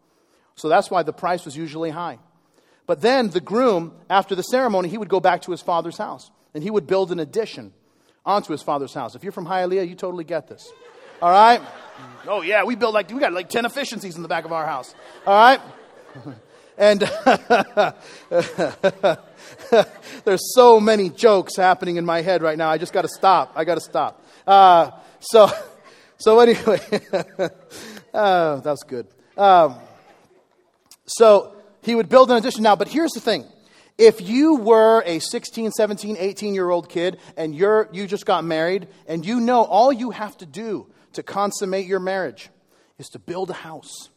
[0.56, 2.20] So that's why the price was usually high.
[2.88, 6.32] But then the groom, after the ceremony, he would go back to his father's house
[6.54, 7.74] and he would build an addition
[8.26, 9.16] onto his father's house.
[9.16, 10.70] If you're from Hialeah, you totally get this.
[11.22, 11.62] All right?
[12.28, 14.66] Oh, yeah, we build like, we got like 10 efficiencies in the back of our
[14.66, 14.94] house.
[15.26, 15.62] All right?
[16.78, 17.02] And
[20.26, 22.72] there's so many jokes happening in my head right now.
[22.72, 23.54] I just got to stop.
[23.56, 24.26] I got to stop.
[24.48, 24.90] Uh,
[25.20, 25.52] so,
[26.18, 26.82] so anyway,
[28.14, 29.06] uh, that was good.
[29.38, 29.76] Um,
[31.06, 32.64] so, he would build an addition.
[32.64, 33.46] Now, but here's the thing.
[33.98, 38.44] If you were a 16, 17, 18 year old kid and you're, you just got
[38.44, 42.50] married and you know all you have to do to consummate your marriage
[42.98, 44.10] is to build a house.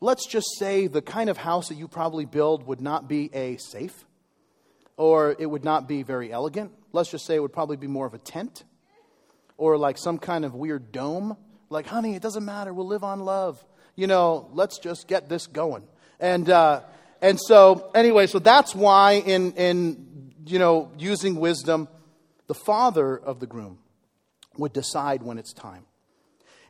[0.00, 3.56] Let's just say the kind of house that you probably build would not be a
[3.56, 4.04] safe,
[4.96, 6.72] or it would not be very elegant.
[6.92, 8.64] Let's just say it would probably be more of a tent,
[9.56, 11.38] or like some kind of weird dome.
[11.70, 12.74] Like, honey, it doesn't matter.
[12.74, 13.64] We'll live on love.
[13.96, 15.84] You know, let's just get this going.
[16.20, 16.80] And, uh,
[17.20, 21.88] and so, anyway, so that's why in, in, you know, using wisdom,
[22.46, 23.78] the father of the groom
[24.56, 25.84] would decide when it's time.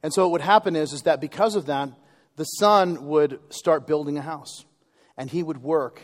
[0.02, 1.90] And so what would happen is, is that because of that,
[2.36, 4.64] the son would start building a house.
[5.16, 6.00] And he would work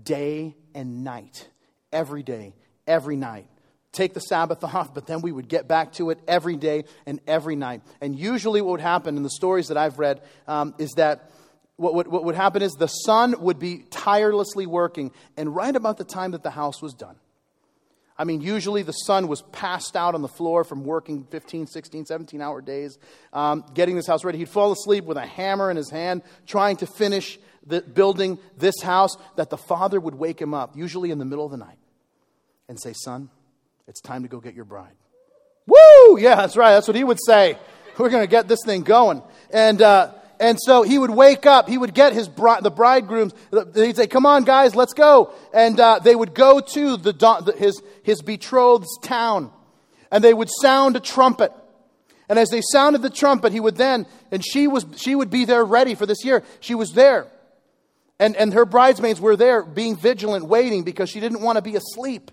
[0.00, 1.48] day and night,
[1.92, 2.54] every day,
[2.86, 3.46] every night.
[3.92, 7.20] Take the Sabbath off, but then we would get back to it every day and
[7.26, 7.82] every night.
[8.00, 11.30] And usually, what would happen in the stories that I've read um, is that
[11.78, 15.96] what would, what would happen is the son would be tirelessly working, and right about
[15.96, 17.14] the time that the house was done,
[18.18, 22.06] I mean, usually the son was passed out on the floor from working 15, 16,
[22.06, 22.98] 17 hour days,
[23.32, 24.38] um, getting this house ready.
[24.38, 28.82] He'd fall asleep with a hammer in his hand, trying to finish the, building this
[28.82, 31.78] house, that the father would wake him up, usually in the middle of the night,
[32.68, 33.30] and say, Son,
[33.86, 34.96] it's time to go get your bride.
[35.66, 36.18] Woo!
[36.18, 36.72] Yeah, that's right.
[36.72, 37.56] That's what he would say.
[37.98, 39.22] We're going to get this thing going.
[39.52, 41.68] And, uh, and so he would wake up.
[41.68, 43.34] He would get his bride, the bridegrooms.
[43.74, 47.82] He'd say, "Come on, guys, let's go." And uh, they would go to the, his
[48.02, 49.50] his betrothed's town,
[50.12, 51.52] and they would sound a trumpet.
[52.28, 55.44] And as they sounded the trumpet, he would then, and she was she would be
[55.44, 56.44] there ready for this year.
[56.60, 57.26] She was there,
[58.20, 61.74] and and her bridesmaids were there, being vigilant, waiting because she didn't want to be
[61.74, 62.30] asleep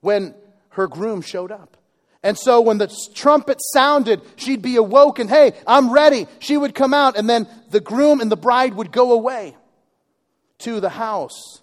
[0.00, 0.34] when
[0.70, 1.77] her groom showed up.
[2.22, 5.28] And so when the trumpet sounded, she'd be awoken.
[5.28, 6.26] Hey, I'm ready.
[6.40, 9.56] She would come out, and then the groom and the bride would go away
[10.58, 11.62] to the house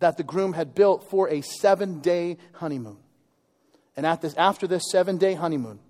[0.00, 2.98] that the groom had built for a seven day honeymoon.
[3.96, 5.80] And at this, after this seven day honeymoon,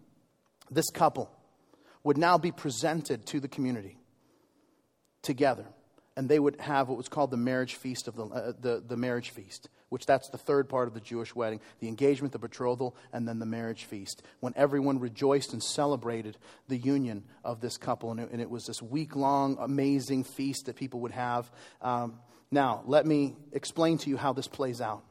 [0.70, 1.30] this couple
[2.04, 3.98] would now be presented to the community
[5.22, 5.66] together.
[6.16, 8.96] And they would have what was called the marriage feast of the, uh, the, the
[8.96, 12.96] marriage feast which that's the third part of the Jewish wedding the engagement, the betrothal,
[13.12, 16.36] and then the marriage feast, when everyone rejoiced and celebrated
[16.68, 18.10] the union of this couple.
[18.10, 21.50] And it, and it was this week long, amazing feast that people would have.
[21.80, 22.20] Um,
[22.50, 25.02] now, let me explain to you how this plays out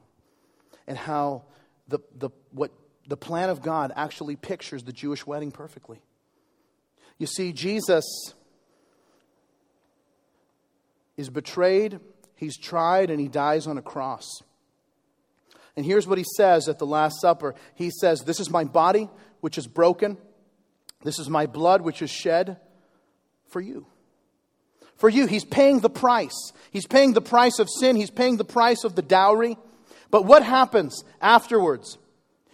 [0.88, 1.44] and how
[1.88, 2.72] the, the, what
[3.08, 6.02] the plan of God actually pictures the Jewish wedding perfectly.
[7.18, 8.06] You see, Jesus
[11.16, 12.00] is betrayed,
[12.36, 14.42] he's tried, and he dies on a cross.
[15.78, 19.10] And here's what he says at the Last Supper He says, This is my body,
[19.40, 20.18] which is broken.
[21.04, 22.58] This is my blood, which is shed
[23.48, 23.86] for you.
[24.98, 26.52] For you, he's paying the price.
[26.72, 29.58] He's paying the price of sin, he's paying the price of the dowry.
[30.10, 31.98] But what happens afterwards?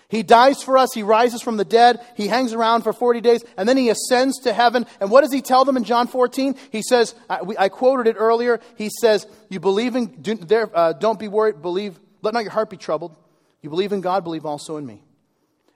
[0.10, 0.94] He dies for us.
[0.94, 2.00] He rises from the dead.
[2.16, 4.86] He hangs around for 40 days and then he ascends to heaven.
[5.00, 6.56] And what does he tell them in John 14?
[6.72, 8.60] He says, I, I quoted it earlier.
[8.76, 12.52] He says, You believe in, do, there, uh, don't be worried, believe let not your
[12.52, 13.16] heart be troubled.
[13.62, 15.04] You believe in God, believe also in me.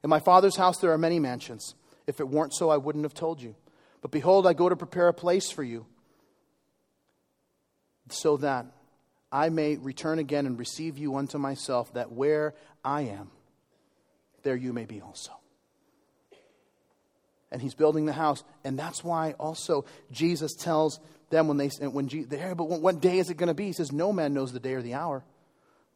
[0.03, 1.75] In my Father's house there are many mansions.
[2.07, 3.55] If it weren't so, I wouldn't have told you.
[4.01, 5.85] But behold, I go to prepare a place for you,
[8.09, 8.65] so that
[9.31, 12.53] I may return again and receive you unto myself, that where
[12.85, 13.29] I am,
[14.43, 15.31] there you may be also.
[17.51, 18.43] And he's building the house.
[18.63, 23.29] And that's why also Jesus tells them when they, when, they, but what day is
[23.29, 23.65] it going to be?
[23.65, 25.25] He says, No man knows the day or the hour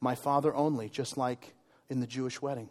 [0.02, 1.54] my father only, just like
[1.90, 2.70] in the Jewish wedding.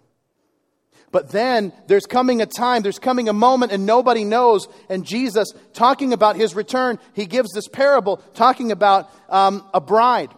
[1.13, 4.69] But then there's coming a time, there's coming a moment, and nobody knows.
[4.89, 10.31] And Jesus, talking about his return, he gives this parable talking about um, a bride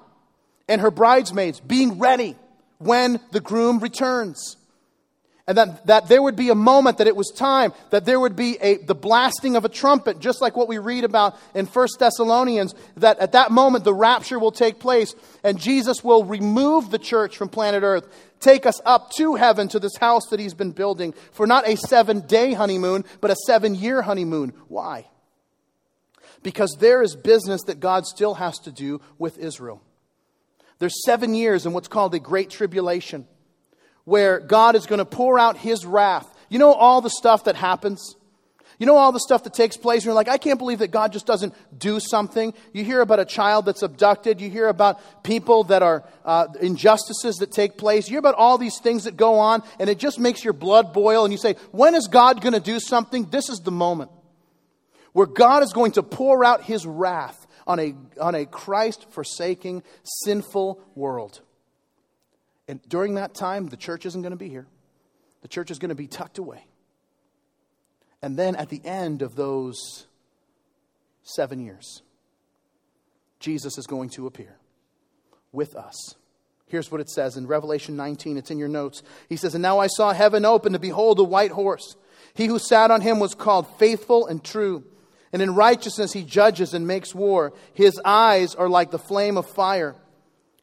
[0.69, 2.37] and her bridesmaids being ready
[2.79, 4.57] when the groom returns.
[5.53, 8.35] And that, that there would be a moment that it was time, that there would
[8.35, 11.89] be a, the blasting of a trumpet, just like what we read about in 1
[11.99, 16.99] Thessalonians, that at that moment the rapture will take place and Jesus will remove the
[16.99, 18.09] church from planet Earth,
[18.41, 21.77] take us up to heaven to this house that he's been building for not a
[21.77, 24.55] seven day honeymoon, but a seven year honeymoon.
[24.69, 25.07] Why?
[26.43, 29.83] Because there is business that God still has to do with Israel.
[30.79, 33.27] There's seven years in what's called a great tribulation
[34.05, 36.29] where God is going to pour out his wrath.
[36.49, 38.17] You know all the stuff that happens?
[38.79, 40.91] You know all the stuff that takes place, and you're like, I can't believe that
[40.91, 42.53] God just doesn't do something.
[42.73, 44.41] You hear about a child that's abducted.
[44.41, 48.09] You hear about people that are uh, injustices that take place.
[48.09, 50.93] You hear about all these things that go on, and it just makes your blood
[50.93, 53.31] boil, and you say, When is God going to do something?
[53.31, 54.11] This is the moment
[55.13, 59.83] where God is going to pour out his wrath on a, on a Christ forsaking,
[60.03, 61.41] sinful world.
[62.69, 64.67] And during that time, the church isn't going to be here.
[65.43, 66.65] The church is going to be tucked away.
[68.23, 70.07] And then at the end of those
[71.25, 72.03] seven years,
[73.41, 74.57] Jesus is going to appear
[75.51, 76.15] with us.
[76.69, 78.39] Here's what it says in Revelation 19.
[78.39, 79.03] It's in your notes.
[79.29, 81.97] He says, And now I saw heaven open, to behold, a white horse.
[82.35, 84.85] He who sat on him was called faithful and true.
[85.33, 87.53] And in righteousness he judges and makes war.
[87.75, 89.97] His eyes are like the flame of fire.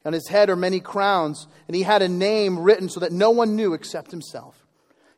[0.05, 1.47] On his head are many crowns.
[1.67, 4.65] And he had a name written so that no one knew except himself.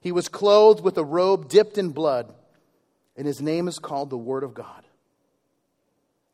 [0.01, 2.33] He was clothed with a robe dipped in blood.
[3.15, 4.83] And his name is called the Word of God.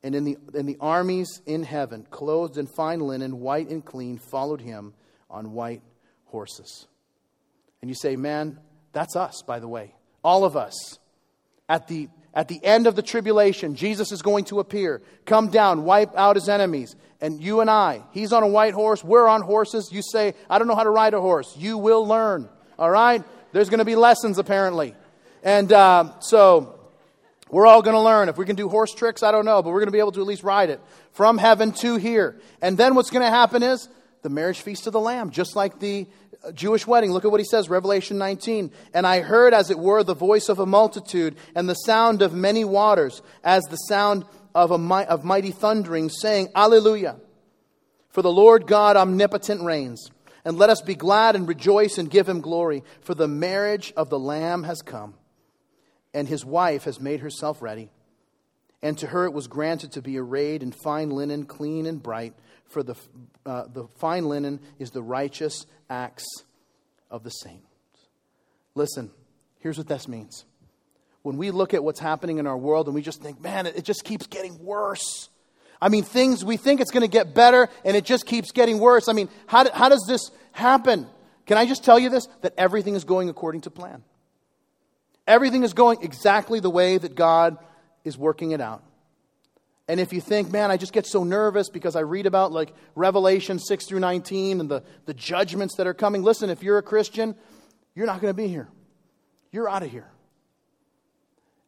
[0.03, 4.17] And in the, in the armies in heaven, clothed in fine linen, white and clean,
[4.17, 4.93] followed him
[5.29, 5.81] on white
[6.25, 6.87] horses.
[7.81, 8.59] And you say, man,
[8.93, 9.95] that's us, by the way.
[10.23, 10.99] All of us.
[11.67, 15.83] At the, at the end of the tribulation, Jesus is going to appear, come down,
[15.83, 16.95] wipe out his enemies.
[17.19, 19.89] And you and I, he's on a white horse, we're on horses.
[19.91, 21.55] You say, I don't know how to ride a horse.
[21.57, 23.23] You will learn, all right?
[23.53, 24.93] There's going to be lessons, apparently.
[25.43, 26.77] And uh, so
[27.49, 28.29] we're all going to learn.
[28.29, 30.11] If we can do horse tricks, I don't know, but we're going to be able
[30.13, 30.81] to at least ride it
[31.13, 32.39] from heaven to here.
[32.61, 33.87] And then what's going to happen is
[34.21, 36.07] the marriage feast of the Lamb, just like the
[36.43, 37.11] uh, Jewish wedding.
[37.11, 38.71] Look at what he says, Revelation 19.
[38.93, 42.33] And I heard, as it were, the voice of a multitude and the sound of
[42.33, 44.25] many waters, as the sound
[44.57, 47.17] of, a, of mighty thundering, saying, Alleluia!
[48.09, 50.09] For the Lord God omnipotent reigns.
[50.43, 54.09] And let us be glad and rejoice and give him glory, for the marriage of
[54.09, 55.13] the Lamb has come
[56.17, 57.91] and his wife has made herself ready.
[58.81, 62.33] And to her it was granted to be arrayed in fine linen, clean and bright,
[62.65, 62.95] for the,
[63.45, 66.25] uh, the fine linen is the righteous acts
[67.11, 67.67] of the saints.
[68.73, 69.11] Listen,
[69.59, 70.45] here's what this means.
[71.27, 73.83] When we look at what's happening in our world and we just think, man, it,
[73.83, 75.27] just keeps getting worse.
[75.81, 78.79] I mean, things, we think it's going to get better and it just keeps getting
[78.79, 79.09] worse.
[79.09, 81.05] I mean, how, how does this happen?
[81.45, 82.29] Can I just tell you this?
[82.43, 84.05] That everything is going according to plan.
[85.27, 87.57] Everything is going exactly the way that God
[88.05, 88.81] is working it out.
[89.89, 92.73] And if you think, man, I just get so nervous because I read about like
[92.95, 96.83] Revelation 6 through 19 and the, the judgments that are coming, listen, if you're a
[96.83, 97.35] Christian,
[97.95, 98.69] you're not going to be here.
[99.51, 100.07] You're out of here.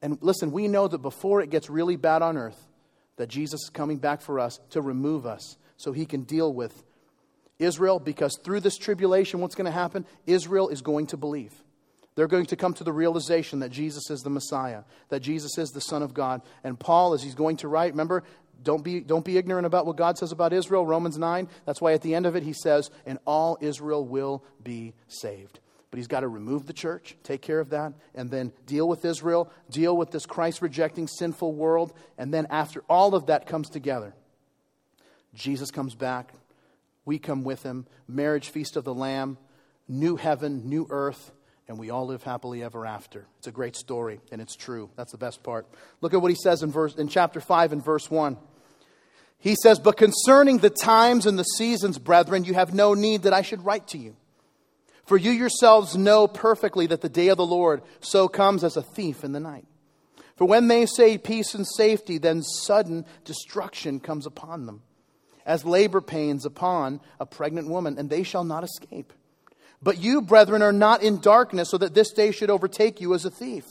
[0.02, 2.68] And listen, we know that before it gets really bad on earth,
[3.18, 6.84] that Jesus is coming back for us to remove us so he can deal with
[7.60, 10.06] Israel because through this tribulation, what's going to happen?
[10.26, 11.54] Israel is going to believe.
[12.16, 15.70] They're going to come to the realization that Jesus is the Messiah, that Jesus is
[15.70, 16.42] the Son of God.
[16.64, 18.24] And Paul, as he's going to write, remember,
[18.62, 21.48] don't be, don't be ignorant about what God says about Israel, Romans 9.
[21.66, 25.60] That's why at the end of it he says, and all Israel will be saved.
[25.92, 29.04] But he's got to remove the church, take care of that, and then deal with
[29.06, 31.94] Israel, deal with this Christ rejecting, sinful world.
[32.18, 34.14] And then after all of that comes together,
[35.34, 36.32] Jesus comes back.
[37.06, 37.88] We come with him.
[38.08, 39.40] Marriage feast of the Lamb,
[39.88, 41.32] new heaven, new earth
[41.70, 43.28] and we all live happily ever after.
[43.38, 44.90] It's a great story, and it's true.
[44.96, 45.68] That's the best part.
[46.02, 48.38] Look at what he says in, verse, in chapter 5 and verse 1.
[49.38, 53.34] He says, But concerning the times and the seasons, brethren, you have no need that
[53.34, 54.16] I should write to you.
[55.10, 58.84] For you yourselves know perfectly that the day of the Lord so comes as a
[58.84, 59.66] thief in the night.
[60.36, 64.84] For when they say peace and safety, then sudden destruction comes upon them,
[65.48, 69.12] as labor pains upon a pregnant woman, and they shall not escape.
[69.82, 73.26] But you, brethren, are not in darkness, so that this day should overtake you as
[73.26, 73.66] a thief.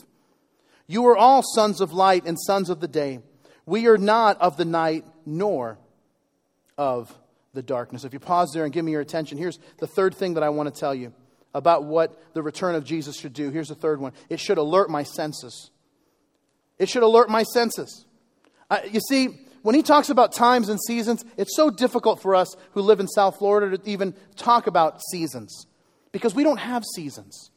[0.87, 3.19] You are all sons of light and sons of the day.
[3.65, 5.77] We are not of the night, nor
[6.77, 7.17] of
[7.53, 8.03] the darkness.
[8.03, 10.49] If you pause there and give me your attention, here's the third thing that I
[10.49, 11.13] want to tell you
[11.53, 13.49] about what the return of Jesus should do.
[13.49, 15.71] Here's the third one it should alert my senses.
[16.77, 18.05] It should alert my senses.
[18.69, 22.55] Uh, you see, when he talks about times and seasons, it's so difficult for us
[22.71, 25.67] who live in South Florida to even talk about seasons
[26.11, 27.51] because we don't have seasons.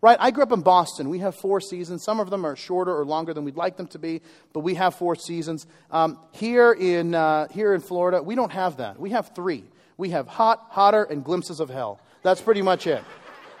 [0.00, 0.16] Right?
[0.20, 1.08] I grew up in Boston.
[1.08, 2.04] We have four seasons.
[2.04, 4.74] Some of them are shorter or longer than we'd like them to be, but we
[4.74, 5.66] have four seasons.
[5.90, 9.00] Um, here, in, uh, here in Florida, we don't have that.
[9.00, 9.64] We have three.
[9.96, 12.00] We have hot, hotter, and glimpses of hell.
[12.22, 13.02] That's pretty much it.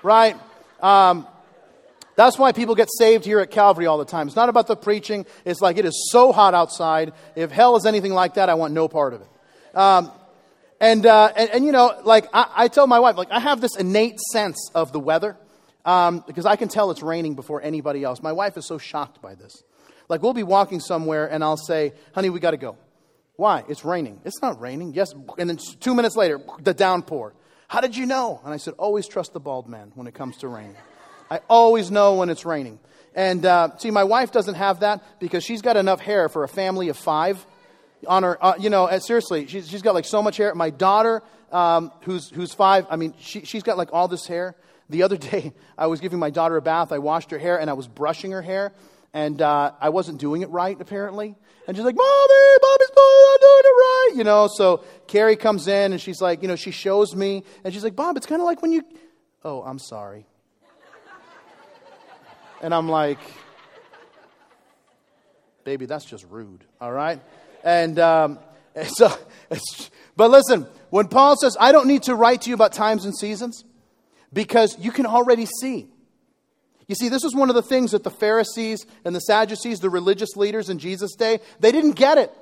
[0.02, 0.36] Right?
[0.80, 1.26] Um,
[2.18, 4.26] that's why people get saved here at Calvary all the time.
[4.26, 5.24] It's not about the preaching.
[5.44, 7.12] It's like it is so hot outside.
[7.36, 9.76] If hell is anything like that, I want no part of it.
[9.76, 10.10] Um,
[10.80, 13.60] and, uh, and, and, you know, like I, I, tell my wife, like I have
[13.60, 15.36] this innate sense of the weather
[15.84, 18.20] um, because I can tell it's raining before anybody else.
[18.22, 19.62] My wife is so shocked by this.
[20.08, 22.76] Like we'll be walking somewhere and I'll say, honey, we got to go.
[23.36, 23.62] Why?
[23.68, 24.20] It's raining.
[24.24, 24.92] It's not raining.
[24.94, 25.14] Yes.
[25.38, 27.34] And then two minutes later, the downpour.
[27.68, 28.40] How did you know?
[28.44, 30.74] And I said, always trust the bald man when it comes to rain.
[31.30, 32.78] I always know when it's raining.
[33.14, 36.48] And uh, see, my wife doesn't have that because she's got enough hair for a
[36.48, 37.46] family of five
[38.06, 40.54] on her, uh, you know, uh, seriously, she's, she's got like so much hair.
[40.54, 44.54] My daughter, um, who's, who's five, I mean, she, she's got like all this hair.
[44.88, 46.92] The other day, I was giving my daughter a bath.
[46.92, 48.72] I washed her hair and I was brushing her hair.
[49.12, 51.34] and uh, I wasn't doing it right, apparently.
[51.68, 54.12] And she's like, Mommy, Mommy's not doing it right.
[54.16, 57.74] You know, so Carrie comes in and she's like, you know, she shows me, and
[57.74, 58.82] she's like, Bob, it's kind of like when you,
[59.44, 60.24] oh, I'm sorry.
[62.62, 63.18] and I'm like,
[65.64, 67.20] baby, that's just rude, all right?
[67.62, 68.38] And um,
[68.86, 69.12] so,
[70.16, 73.14] but listen, when Paul says, I don't need to write to you about times and
[73.14, 73.62] seasons,
[74.32, 75.88] because you can already see.
[76.88, 79.90] You see, this was one of the things that the Pharisees and the Sadducees, the
[79.90, 82.32] religious leaders in Jesus' day, they didn't get it.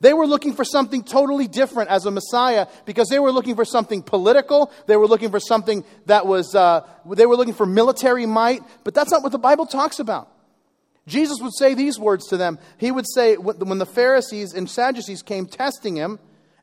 [0.00, 3.64] They were looking for something totally different as a Messiah because they were looking for
[3.64, 4.70] something political.
[4.86, 8.92] They were looking for something that was, uh, they were looking for military might, but
[8.92, 10.30] that's not what the Bible talks about.
[11.06, 12.58] Jesus would say these words to them.
[12.76, 16.18] He would say, when the Pharisees and Sadducees came testing him,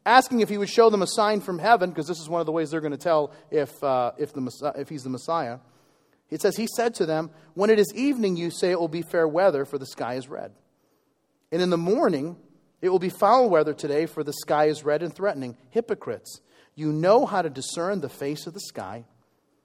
[0.05, 2.45] asking if he would show them a sign from heaven, because this is one of
[2.45, 5.57] the ways they're going to tell if, uh, if, the, if he's the Messiah.
[6.33, 9.03] It says, He said to them, When it is evening, you say it will be
[9.03, 10.51] fair weather, for the sky is red.
[11.51, 12.37] And in the morning,
[12.81, 15.55] it will be foul weather today, for the sky is red and threatening.
[15.69, 16.41] Hypocrites,
[16.73, 19.05] you know how to discern the face of the sky,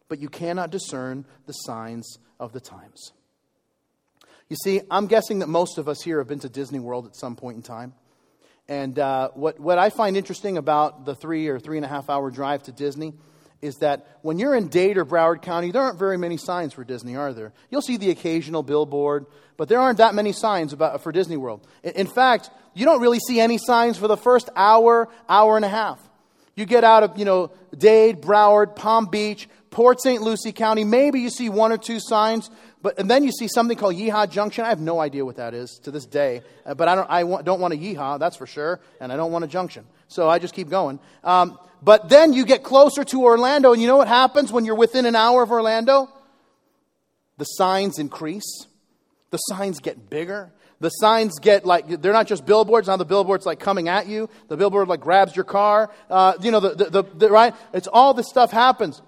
[0.09, 3.13] but you cannot discern the signs of the times.
[4.51, 7.17] You see, I'm guessing that most of us here have been to Disney World at
[7.17, 7.95] some point in time.
[8.69, 12.11] And uh, what, what I find interesting about the three or three and a half
[12.11, 13.15] hour drive to Disney
[13.61, 16.85] is that when you're in Dade or Broward County, there aren't very many signs for
[16.85, 17.53] Disney, are there?
[17.71, 21.67] You'll see the occasional billboard, but there aren't that many signs about, for Disney World.
[21.83, 25.65] In, in fact, you don't really see any signs for the first hour, hour and
[25.65, 26.01] a half.
[26.55, 30.23] You get out of, you know, Dade, Broward, Palm Beach, Port St.
[30.23, 32.51] Lucie County, maybe you see one or two signs,
[32.81, 34.65] but and then you see something called Yeehaw Junction.
[34.65, 37.43] I have no idea what that is to this day, uh, but I don't, I
[37.43, 39.85] don't want a Yeehaw, that's for sure, and I don't want a junction.
[40.09, 41.01] So I just keep going.
[41.23, 44.75] Um, but then you get closer to Orlando, and you know what happens when you're
[44.75, 46.09] within an hour of Orlando?
[47.37, 48.67] The signs increase.
[49.31, 50.53] The signs get bigger.
[50.81, 52.89] The signs get like, they're not just billboards.
[52.89, 54.31] Now the billboard's like coming at you.
[54.49, 55.91] The billboard like grabs your car.
[56.09, 57.55] Uh, you know, the, the, the, the, right?
[57.73, 59.03] It's all this stuff happens.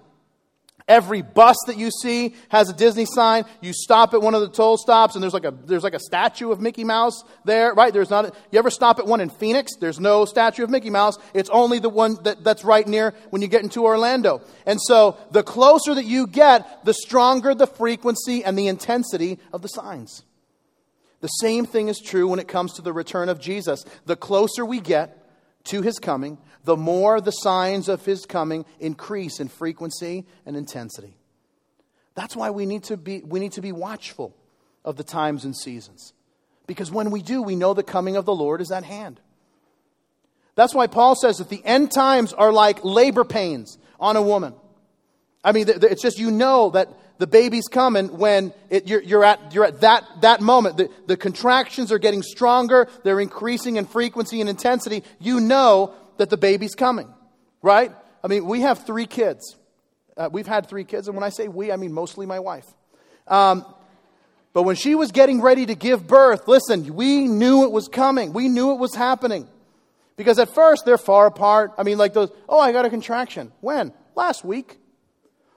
[0.88, 3.44] Every bus that you see has a Disney sign.
[3.60, 6.00] You stop at one of the toll stops and there's like a, there's like a
[6.00, 7.92] statue of Mickey Mouse there, right?
[7.92, 9.76] There's not, a, you ever stop at one in Phoenix?
[9.76, 11.18] There's no statue of Mickey Mouse.
[11.34, 14.42] It's only the one that, that's right near when you get into Orlando.
[14.66, 19.62] And so the closer that you get, the stronger the frequency and the intensity of
[19.62, 20.24] the signs.
[21.20, 23.84] The same thing is true when it comes to the return of Jesus.
[24.06, 25.19] The closer we get
[25.64, 31.16] to his coming, the more the signs of his coming increase in frequency and intensity.
[32.14, 34.36] That's why we need to be, we need to be watchful
[34.84, 36.12] of the times and seasons.
[36.66, 39.20] Because when we do, we know the coming of the Lord is at hand.
[40.54, 44.54] That's why Paul says that the end times are like labor pains on a woman.
[45.42, 46.88] I mean, it's just you know that
[47.20, 50.78] the baby's coming when it, you're, you're, at, you're at that, that moment.
[50.78, 55.04] The, the contractions are getting stronger, they're increasing in frequency and intensity.
[55.18, 57.12] You know that the baby's coming,
[57.60, 57.92] right?
[58.24, 59.54] I mean, we have three kids.
[60.16, 62.66] Uh, we've had three kids, and when I say we, I mean mostly my wife.
[63.28, 63.66] Um,
[64.54, 68.32] but when she was getting ready to give birth, listen, we knew it was coming.
[68.32, 69.46] We knew it was happening.
[70.16, 71.72] Because at first, they're far apart.
[71.76, 73.52] I mean, like those, oh, I got a contraction.
[73.60, 73.92] When?
[74.16, 74.79] Last week.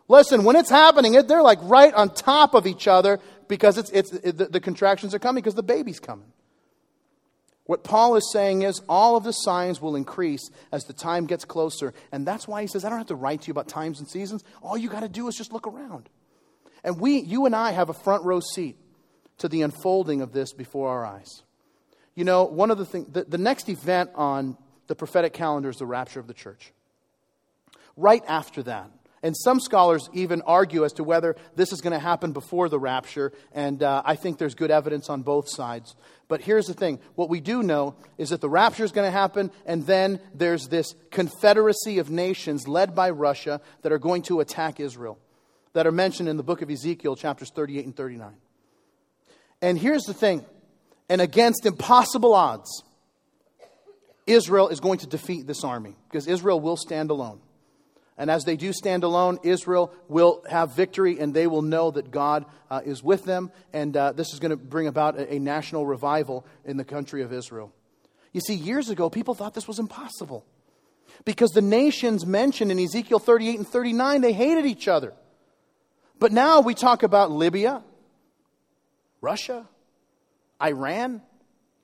[0.08, 4.12] Listen, when it's happening, they're like right on top of each other because it's, it's,
[4.12, 6.32] it, the, the contractions are coming because the baby's coming.
[7.66, 11.46] What Paul is saying is all of the signs will increase as the time gets
[11.46, 11.94] closer.
[12.12, 14.08] And that's why he says, I don't have to write to you about times and
[14.10, 14.44] seasons.
[14.62, 16.10] All you got to do is just look around.
[16.84, 18.76] And we, you and I have a front row seat
[19.38, 21.44] to the unfolding of this before our eyes.
[22.16, 25.78] You know, one of the things, the, the next event on the prophetic calendar is
[25.78, 26.74] the rapture of the church.
[27.96, 28.92] Right after that,
[29.24, 32.78] and some scholars even argue as to whether this is going to happen before the
[32.78, 35.96] rapture, and uh, I think there's good evidence on both sides.
[36.28, 39.18] But here's the thing what we do know is that the rapture is going to
[39.18, 44.42] happen, and then there's this confederacy of nations led by Russia that are going to
[44.42, 45.18] attack Israel,
[45.72, 48.34] that are mentioned in the book of Ezekiel, chapters 38 and 39.
[49.62, 50.46] And here's the thing,
[51.08, 52.84] and against impossible odds,
[54.28, 57.40] Israel is going to defeat this army because Israel will stand alone.
[58.18, 62.12] And as they do stand alone, Israel will have victory and they will know that
[62.12, 63.52] God uh, is with them.
[63.74, 67.24] And uh, this is going to bring about a, a national revival in the country
[67.24, 67.74] of Israel.
[68.32, 70.46] You see, years ago, people thought this was impossible
[71.26, 75.14] because the nations mentioned in Ezekiel 38 and 39, they hated each other.
[76.20, 77.84] But now we talk about Libya,
[79.22, 79.68] Russia,
[80.62, 81.22] Iran,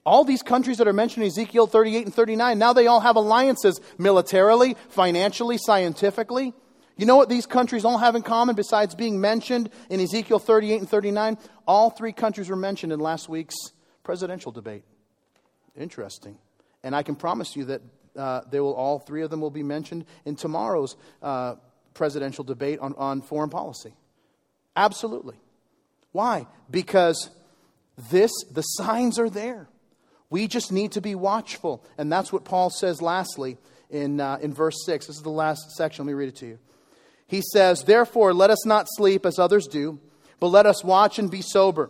[0.10, 3.16] all these countries that are mentioned in Ezekiel 38 and 39, now they all have
[3.16, 6.56] alliances militarily, financially, scientifically.
[6.98, 10.80] You know what these countries all have in common besides being mentioned in Ezekiel 38
[10.80, 11.38] and 39?
[11.68, 13.56] All three countries were mentioned in last week's
[14.04, 14.84] presidential debate.
[15.78, 16.40] Interesting.
[16.84, 17.82] And I can promise you that
[18.18, 21.54] uh, they will, all three of them will be mentioned in tomorrow's uh,
[21.94, 23.94] presidential debate on, on foreign policy.
[24.76, 25.36] Absolutely.
[26.14, 26.48] Why?
[26.72, 27.30] Because
[28.10, 29.70] this, the signs are there.
[30.30, 31.84] We just need to be watchful.
[31.98, 33.58] And that's what Paul says lastly
[33.90, 35.08] in, uh, in verse 6.
[35.08, 36.06] This is the last section.
[36.06, 36.60] Let me read it to you.
[37.28, 40.00] He says, Therefore, let us not sleep as others do,
[40.40, 41.90] but let us watch and be sober.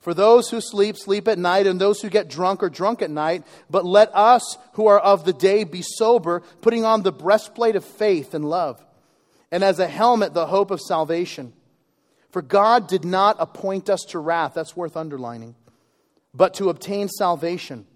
[0.00, 3.10] For those who sleep, sleep at night, and those who get drunk are drunk at
[3.10, 3.44] night.
[3.68, 7.84] But let us who are of the day be sober, putting on the breastplate of
[7.84, 8.82] faith and love,
[9.50, 11.52] and as a helmet, the hope of salvation.
[12.30, 15.54] For God did not appoint us to wrath, that's worth underlining,
[16.34, 17.86] but to obtain salvation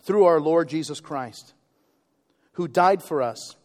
[0.00, 1.54] through our Lord Jesus Christ,
[2.52, 3.56] who died for us.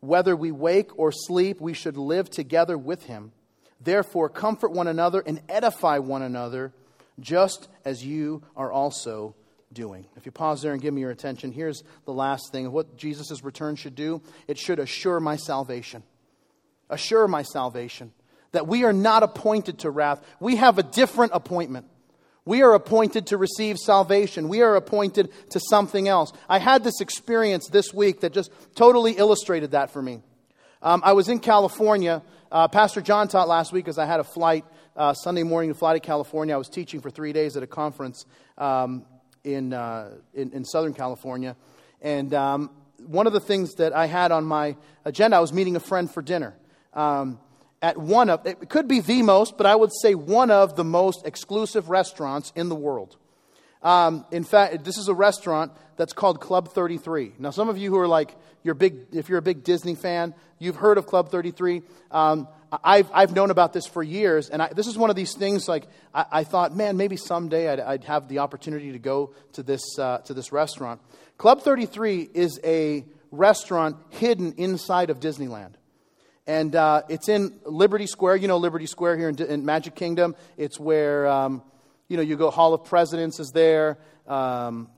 [0.00, 3.32] Whether we wake or sleep, we should live together with him.
[3.80, 6.72] Therefore, comfort one another and edify one another,
[7.18, 9.34] just as you are also
[9.72, 10.06] doing.
[10.16, 13.42] If you pause there and give me your attention, here's the last thing what Jesus'
[13.42, 16.02] return should do it should assure my salvation.
[16.88, 18.12] Assure my salvation
[18.52, 20.24] that we are not appointed to wrath.
[20.40, 21.86] We have a different appointment.
[22.46, 24.48] We are appointed to receive salvation.
[24.48, 26.32] We are appointed to something else.
[26.48, 30.22] I had this experience this week that just totally illustrated that for me.
[30.80, 32.22] Um, I was in California.
[32.52, 35.74] Uh, Pastor John taught last week as I had a flight uh, Sunday morning to
[35.74, 36.54] fly to California.
[36.54, 38.24] I was teaching for three days at a conference
[38.56, 39.04] um,
[39.42, 41.56] in, uh, in, in, Southern California.
[42.00, 42.70] And um,
[43.04, 46.08] one of the things that I had on my agenda, I was meeting a friend
[46.08, 46.54] for dinner.
[46.94, 47.40] Um,
[47.82, 50.84] at one of, it could be the most, but I would say one of the
[50.84, 53.16] most exclusive restaurants in the world.
[53.82, 57.34] Um, in fact, this is a restaurant that's called Club 33.
[57.38, 60.34] Now, some of you who are like, you're big, if you're a big Disney fan,
[60.58, 61.82] you've heard of Club 33.
[62.10, 62.48] Um,
[62.82, 65.68] I've, I've known about this for years, and I, this is one of these things
[65.68, 69.62] like I, I thought, man, maybe someday I'd, I'd, have the opportunity to go to
[69.62, 71.00] this, uh, to this restaurant.
[71.38, 75.74] Club 33 is a restaurant hidden inside of Disneyland.
[76.46, 78.36] And uh, it's in Liberty Square.
[78.36, 80.36] You know Liberty Square here in, in Magic Kingdom.
[80.56, 81.62] It's where, um,
[82.08, 83.98] you know, you go, Hall of Presidents is there.
[84.28, 84.88] Um,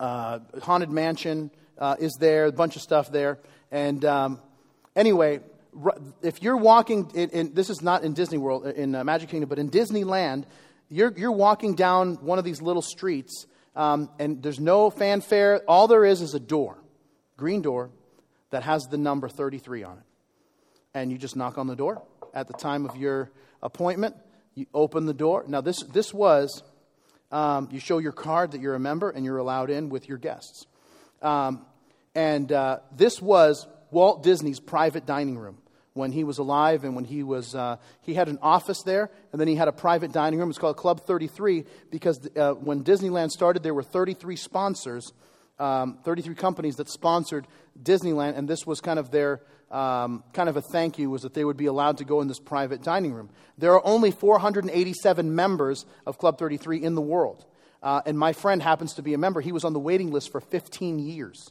[0.00, 2.46] uh, Haunted Mansion uh, is there.
[2.46, 3.38] A bunch of stuff there.
[3.70, 4.40] And um,
[4.96, 5.40] anyway,
[6.22, 9.50] if you're walking, in, in, this is not in Disney World, in uh, Magic Kingdom,
[9.50, 10.44] but in Disneyland,
[10.88, 13.46] you're, you're walking down one of these little streets,
[13.76, 15.62] um, and there's no fanfare.
[15.68, 16.78] All there is is a door,
[17.36, 17.90] green door,
[18.50, 20.04] that has the number 33 on it
[20.94, 22.02] and you just knock on the door
[22.34, 23.30] at the time of your
[23.62, 24.16] appointment.
[24.54, 25.44] You open the door.
[25.46, 26.62] Now, this, this was,
[27.30, 30.18] um, you show your card that you're a member and you're allowed in with your
[30.18, 30.66] guests.
[31.22, 31.64] Um,
[32.14, 35.58] and uh, this was Walt Disney's private dining room
[35.94, 39.40] when he was alive and when he was, uh, he had an office there and
[39.40, 40.50] then he had a private dining room.
[40.50, 45.12] It's called Club 33 because uh, when Disneyland started, there were 33 sponsors,
[45.62, 47.46] um, 33 companies that sponsored
[47.80, 49.40] Disneyland, and this was kind of their
[49.70, 52.28] um, kind of a thank you was that they would be allowed to go in
[52.28, 53.30] this private dining room.
[53.56, 57.46] There are only 487 members of Club 33 in the world.
[57.82, 59.40] Uh, and my friend happens to be a member.
[59.40, 61.50] He was on the waiting list for 15 years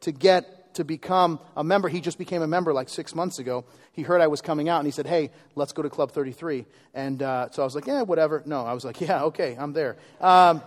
[0.00, 1.88] to get to become a member.
[1.88, 3.64] He just became a member like six months ago.
[3.92, 6.66] He heard I was coming out and he said, Hey, let's go to Club 33.
[6.94, 8.42] And uh, so I was like, Yeah, whatever.
[8.46, 9.96] No, I was like, Yeah, okay, I'm there.
[10.20, 10.62] Um,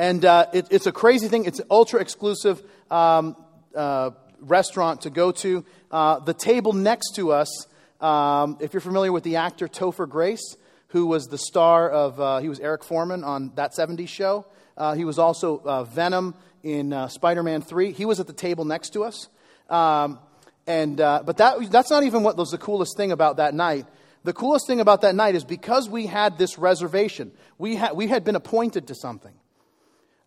[0.00, 1.44] and uh, it, it's a crazy thing.
[1.44, 3.36] It's an ultra exclusive um,
[3.74, 5.62] uh, restaurant to go to.
[5.90, 7.66] Uh, the table next to us,
[8.00, 10.56] um, if you're familiar with the actor Topher Grace,
[10.88, 14.46] who was the star of, uh, he was Eric Forman on That 70s Show.
[14.74, 17.92] Uh, he was also uh, Venom in Spider Man 3.
[17.92, 19.28] He was at the table next to us.
[19.68, 20.18] Um,
[20.66, 23.84] and, but that, that's not even what was the coolest thing about that night.
[24.24, 28.06] The coolest thing about that night is because we had this reservation, we, had we
[28.06, 29.34] had been appointed to something.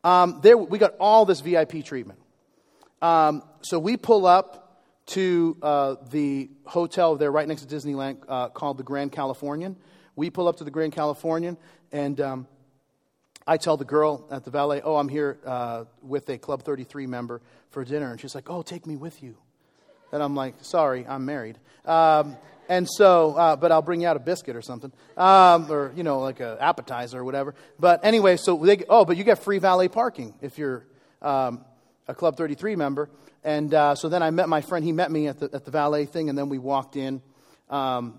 [0.04, 2.20] Um, there, we got all this VIP treatment.
[3.02, 8.50] Um, so we pull up to uh, the hotel there right next to Disneyland uh,
[8.50, 9.76] called the Grand Californian.
[10.16, 11.58] We pull up to the Grand Californian,
[11.92, 12.48] and um,
[13.46, 17.08] I tell the girl at the valet, Oh, I'm here uh, with a Club 33
[17.08, 17.42] member
[17.72, 18.12] for dinner.
[18.12, 19.36] And she's like, Oh, take me with you.
[20.12, 21.58] And I'm like, Sorry, I'm married.
[21.86, 22.38] Um,
[22.74, 26.02] and so, uh, but I'll bring you out a biscuit or something, um, or you
[26.02, 27.54] know, like an appetizer or whatever.
[27.80, 30.84] But anyway, so they, oh, but you get free valet parking if you're
[31.22, 31.64] um,
[32.08, 33.12] a Club 33 member.
[33.44, 34.84] And uh, so then I met my friend.
[34.84, 37.22] He met me at the, at the valet thing, and then we walked in.
[37.70, 38.16] Um,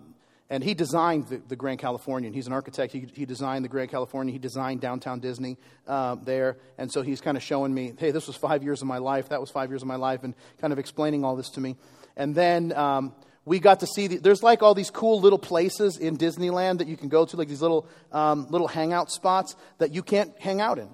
[0.48, 2.32] and he designed the, the, Grand Californian.
[2.32, 2.92] He's an architect.
[2.92, 4.32] He, he, designed the Grand Californian.
[4.32, 5.56] He designed downtown Disney
[5.88, 6.58] uh, there.
[6.78, 9.30] And so he's kind of showing me, hey, this was five years of my life.
[9.30, 11.76] That was five years of my life, and kind of explaining all this to me.
[12.16, 13.14] And then um,
[13.44, 16.88] we got to see the, there's like all these cool little places in disneyland that
[16.88, 20.60] you can go to like these little um, little hangout spots that you can't hang
[20.60, 20.88] out in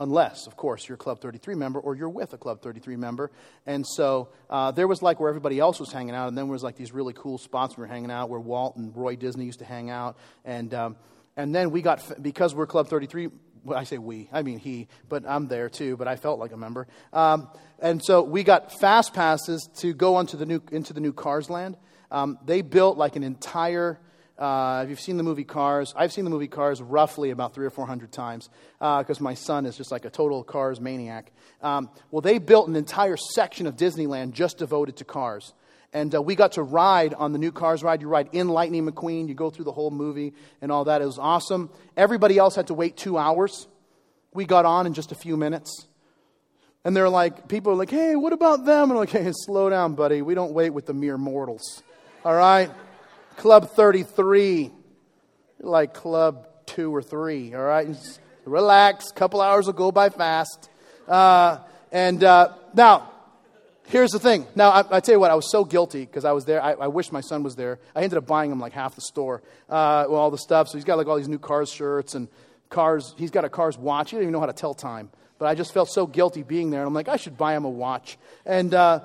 [0.00, 3.30] unless of course you're a club 33 member or you're with a club 33 member
[3.66, 6.52] and so uh, there was like where everybody else was hanging out and then there
[6.52, 9.44] was like these really cool spots we were hanging out where walt and roy disney
[9.44, 10.96] used to hang out and um,
[11.36, 13.28] and then we got because we're club 33
[13.74, 16.56] I say we, I mean he, but I'm there too, but I felt like a
[16.56, 16.86] member.
[17.12, 21.12] Um, and so we got fast passes to go onto the new, into the new
[21.12, 21.76] Cars land.
[22.10, 23.98] Um, they built like an entire.
[24.38, 27.66] Uh, if you've seen the movie Cars, I've seen the movie Cars roughly about three
[27.66, 28.48] or four hundred times
[28.78, 31.32] because uh, my son is just like a total Cars maniac.
[31.60, 35.54] Um, well, they built an entire section of Disneyland just devoted to cars.
[35.92, 38.02] And uh, we got to ride on the new Cars ride.
[38.02, 41.02] You ride in Lightning McQueen, you go through the whole movie and all that.
[41.02, 41.70] It was awesome.
[41.96, 43.66] Everybody else had to wait two hours.
[44.34, 45.86] We got on in just a few minutes.
[46.84, 48.90] And they're like, people are like, hey, what about them?
[48.90, 50.22] And I'm like, hey, slow down, buddy.
[50.22, 51.82] We don't wait with the mere mortals.
[52.24, 52.70] All right?
[53.36, 54.72] Club 33,
[55.60, 57.54] like Club 2 or 3.
[57.54, 57.86] All right?
[57.86, 59.10] Just relax.
[59.10, 60.68] A couple hours will go by fast.
[61.06, 61.58] Uh,
[61.92, 63.10] and uh, now,
[63.86, 64.46] here's the thing.
[64.56, 66.62] Now, I, I, tell you what, I was so guilty because I was there.
[66.62, 67.78] I, I, wish my son was there.
[67.94, 70.68] I ended up buying him like half the store uh, with all the stuff.
[70.68, 72.28] So he's got like all these new Cars shirts and
[72.68, 73.14] Cars.
[73.16, 74.10] He's got a Cars watch.
[74.10, 75.10] He doesn't even know how to tell time.
[75.38, 76.80] But I just felt so guilty being there.
[76.80, 78.18] And I'm like, I should buy him a watch.
[78.44, 79.02] And uh,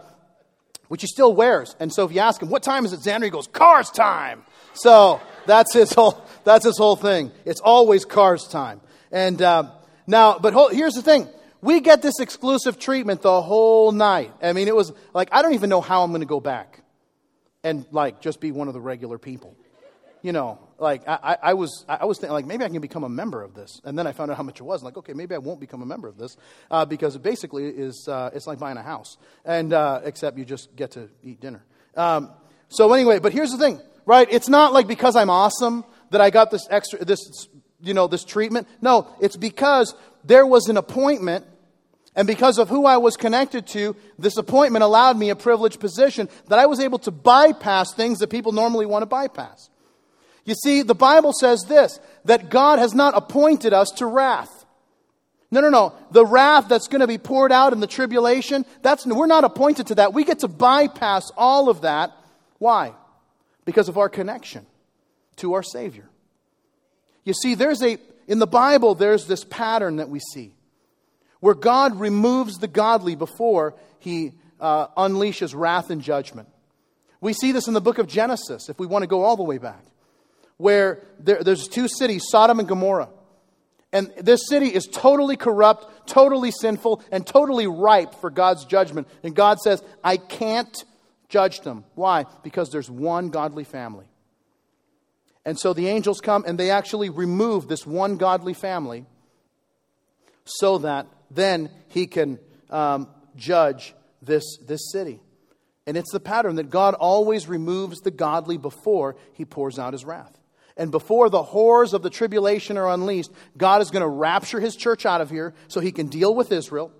[0.87, 1.75] which he still wears.
[1.79, 3.23] And so if you ask him, what time is it, Xander?
[3.23, 4.43] He goes, cars time.
[4.73, 7.31] So that's his whole, that's his whole thing.
[7.45, 8.81] It's always cars time.
[9.11, 9.71] And uh,
[10.07, 11.27] now, but here's the thing.
[11.61, 14.33] We get this exclusive treatment the whole night.
[14.41, 16.81] I mean, it was like, I don't even know how I'm going to go back
[17.63, 19.55] and like just be one of the regular people
[20.23, 23.09] you know, like I, I was, I was thinking, like maybe I can become a
[23.09, 24.83] member of this, and then I found out how much it was.
[24.83, 26.37] like, okay, maybe I won't become a member of this
[26.71, 30.45] uh, because it basically is, uh, it's like buying a house, and uh, except you
[30.45, 31.63] just get to eat dinner.
[31.95, 32.31] Um,
[32.69, 34.27] so anyway, but here's the thing, right?
[34.31, 37.19] It's not like because I'm awesome that I got this extra, this,
[37.81, 38.67] you know, this treatment.
[38.81, 41.45] No, it's because there was an appointment
[42.15, 46.29] and because of who I was connected to, this appointment allowed me a privileged position
[46.47, 49.69] that I was able to bypass things that people normally want to bypass.
[50.45, 54.65] You see, the Bible says this that God has not appointed us to wrath.
[55.51, 55.93] No, no, no.
[56.11, 59.87] The wrath that's going to be poured out in the tribulation, that's, we're not appointed
[59.87, 60.13] to that.
[60.13, 62.11] We get to bypass all of that.
[62.57, 62.93] Why?
[63.63, 64.65] Because of our connection
[65.37, 66.09] to our Savior.
[67.23, 70.53] You see, there's a, in the Bible, there's this pattern that we see
[71.39, 76.47] where God removes the godly before he uh, unleashes wrath and judgment.
[77.21, 79.43] We see this in the book of Genesis, if we want to go all the
[79.43, 79.83] way back
[80.63, 83.09] where there, there's two cities, Sodom and Gomorrah.
[83.91, 89.09] And this city is totally corrupt, totally sinful, and totally ripe for God's judgment.
[89.23, 90.73] And God says, I can't
[91.27, 91.83] judge them.
[91.95, 92.27] Why?
[92.43, 94.05] Because there's one godly family.
[95.43, 99.05] And so the angels come and they actually remove this one godly family
[100.45, 102.39] so that then he can
[102.69, 105.19] um, judge this, this city.
[105.85, 110.05] And it's the pattern that God always removes the godly before he pours out his
[110.05, 110.39] wrath.
[110.75, 114.75] And before the horrors of the tribulation are unleashed, God is going to rapture his
[114.75, 116.91] church out of here so he can deal with Israel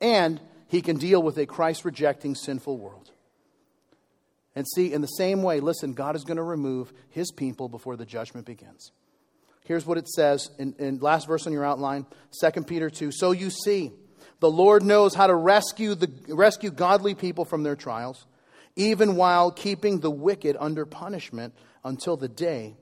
[0.00, 3.10] and he can deal with a Christ rejecting sinful world.
[4.54, 7.96] And see, in the same way, listen, God is going to remove his people before
[7.96, 8.92] the judgment begins.
[9.64, 12.06] Here's what it says in, in last verse on your outline
[12.40, 13.12] 2 Peter 2.
[13.12, 13.92] So you see,
[14.40, 18.26] the Lord knows how to rescue, the, rescue godly people from their trials,
[18.76, 21.54] even while keeping the wicked under punishment
[21.84, 22.76] until the day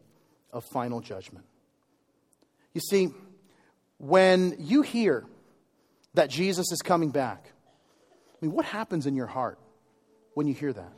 [0.53, 1.47] of final judgment.
[2.73, 3.09] You see,
[3.99, 5.25] when you hear
[6.15, 7.53] that Jesus is coming back,
[8.11, 9.59] I mean, what happens in your heart
[10.35, 10.93] when you hear that?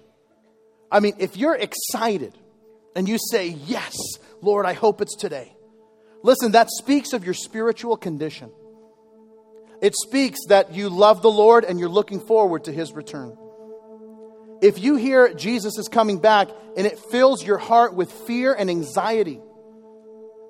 [0.90, 2.36] I mean, if you're excited
[2.96, 3.96] and you say, Yes,
[4.40, 5.55] Lord, I hope it's today,
[6.22, 8.51] listen, that speaks of your spiritual condition.
[9.80, 13.36] It speaks that you love the Lord and you're looking forward to his return.
[14.61, 18.68] If you hear Jesus is coming back and it fills your heart with fear and
[18.68, 19.40] anxiety,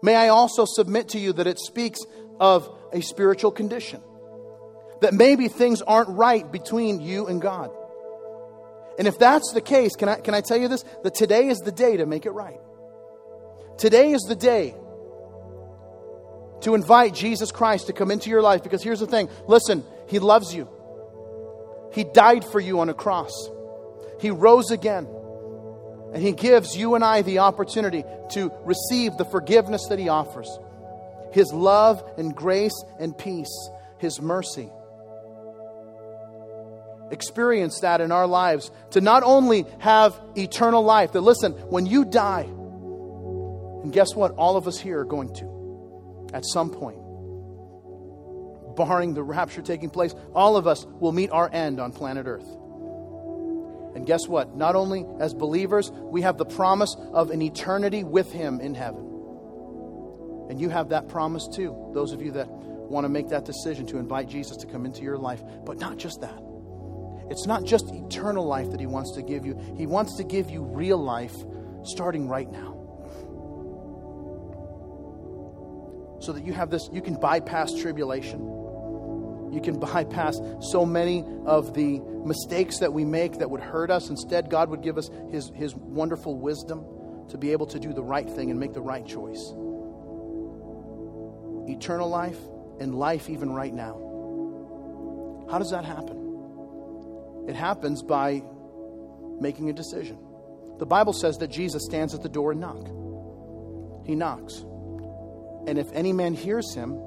[0.02, 2.00] May I also submit to you that it speaks
[2.38, 4.00] of a spiritual condition.
[5.00, 7.70] That maybe things aren't right between you and God.
[8.98, 10.84] And if that's the case, can I, can I tell you this?
[11.02, 12.60] That today is the day to make it right.
[13.76, 14.74] Today is the day
[16.62, 20.18] to invite Jesus Christ to come into your life because here's the thing listen, He
[20.18, 20.68] loves you,
[21.92, 23.32] He died for you on a cross,
[24.20, 25.06] He rose again.
[26.12, 30.48] And He gives you and I the opportunity to receive the forgiveness that He offers
[31.32, 34.70] His love and grace and peace, His mercy.
[37.10, 42.04] experience that in our lives, to not only have eternal life, that listen, when you
[42.04, 42.42] die,
[43.82, 44.32] and guess what?
[44.32, 46.98] All of us here are going to at some point.
[48.76, 52.48] Barring the rapture taking place, all of us will meet our end on planet Earth.
[53.94, 54.56] And guess what?
[54.56, 59.04] Not only as believers, we have the promise of an eternity with Him in heaven.
[60.50, 63.86] And you have that promise too, those of you that want to make that decision
[63.86, 65.42] to invite Jesus to come into your life.
[65.64, 66.42] But not just that.
[67.30, 70.50] It's not just eternal life that He wants to give you, He wants to give
[70.50, 71.34] you real life
[71.82, 72.74] starting right now.
[76.20, 78.57] So that you have this, you can bypass tribulation.
[79.52, 84.10] You can bypass so many of the mistakes that we make that would hurt us.
[84.10, 86.84] Instead, God would give us His, His wonderful wisdom
[87.30, 89.52] to be able to do the right thing and make the right choice.
[91.68, 92.38] Eternal life
[92.80, 94.04] and life even right now.
[95.50, 97.46] How does that happen?
[97.48, 98.42] It happens by
[99.40, 100.18] making a decision.
[100.78, 102.86] The Bible says that Jesus stands at the door and knock.
[104.06, 104.54] He knocks.
[105.66, 106.98] And if any man hears him,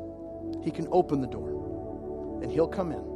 [0.64, 1.51] he can open the door
[2.42, 3.12] and he'll come in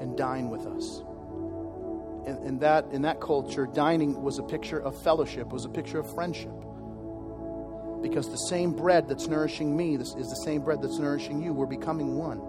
[0.00, 1.02] and dine with us.
[2.26, 5.98] In, in, that, in that culture, dining was a picture of fellowship, was a picture
[5.98, 6.52] of friendship.
[8.02, 11.52] Because the same bread that's nourishing me is the same bread that's nourishing you.
[11.52, 12.40] We're becoming one.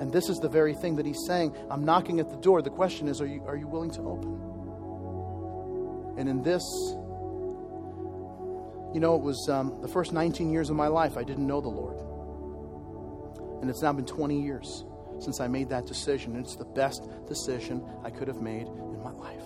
[0.00, 1.54] And this is the very thing that he's saying.
[1.70, 2.62] I'm knocking at the door.
[2.62, 4.40] The question is, are you, are you willing to open?
[6.16, 6.62] And in this,
[8.94, 11.60] you know, it was um, the first 19 years of my life, I didn't know
[11.60, 11.98] the Lord.
[13.60, 14.84] And it's now been 20 years
[15.18, 16.34] since I made that decision.
[16.34, 19.42] And it's the best decision I could have made in my life.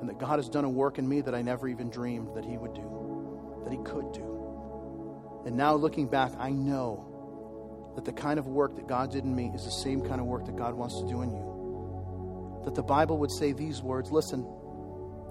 [0.00, 2.44] And that God has done a work in me that I never even dreamed that
[2.44, 5.42] He would do, that He could do.
[5.46, 9.34] And now looking back, I know that the kind of work that God did in
[9.34, 12.62] me is the same kind of work that God wants to do in you.
[12.64, 14.44] That the Bible would say these words listen,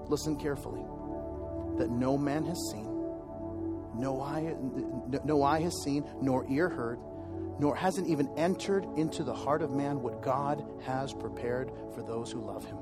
[0.08, 0.82] listen carefully.
[1.78, 2.86] That no man has seen,
[3.94, 4.54] no eye,
[5.24, 6.98] no eye has seen, nor ear heard,
[7.58, 12.30] nor hasn't even entered into the heart of man what God has prepared for those
[12.30, 12.78] who love him.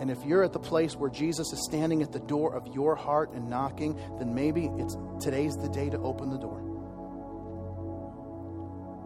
[0.00, 2.94] And if you're at the place where Jesus is standing at the door of your
[2.94, 6.68] heart and knocking, then maybe it's today's the day to open the door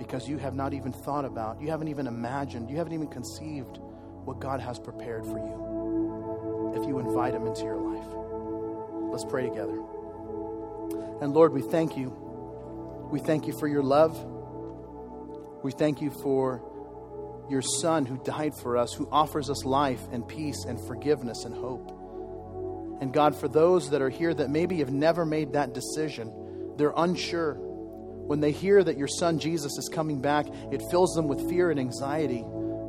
[0.02, 3.78] because you have not even thought about, you haven't even imagined, you haven't even conceived
[4.24, 8.06] what God has prepared for you if you invite Him into your life.
[9.10, 9.80] Let's pray together.
[11.20, 12.21] And Lord, we thank you.
[13.12, 14.18] We thank you for your love.
[15.62, 16.62] We thank you for
[17.50, 21.54] your Son who died for us, who offers us life and peace and forgiveness and
[21.54, 21.90] hope.
[23.02, 26.32] And God, for those that are here that maybe have never made that decision,
[26.78, 31.28] they're unsure when they hear that your son Jesus is coming back, it fills them
[31.28, 32.42] with fear and anxiety,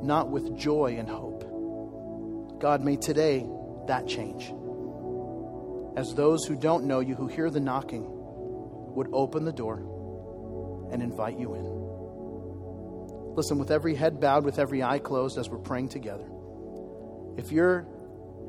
[0.03, 2.61] not with joy and hope.
[2.61, 3.45] God, may today
[3.87, 4.53] that change.
[5.97, 9.92] As those who don't know you, who hear the knocking, would open the door
[10.93, 13.33] and invite you in.
[13.35, 16.29] Listen, with every head bowed, with every eye closed, as we're praying together,
[17.35, 17.87] if you're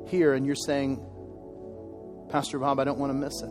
[0.08, 1.02] here and you're saying,
[2.28, 3.48] Pastor Bob, I don't want to miss it.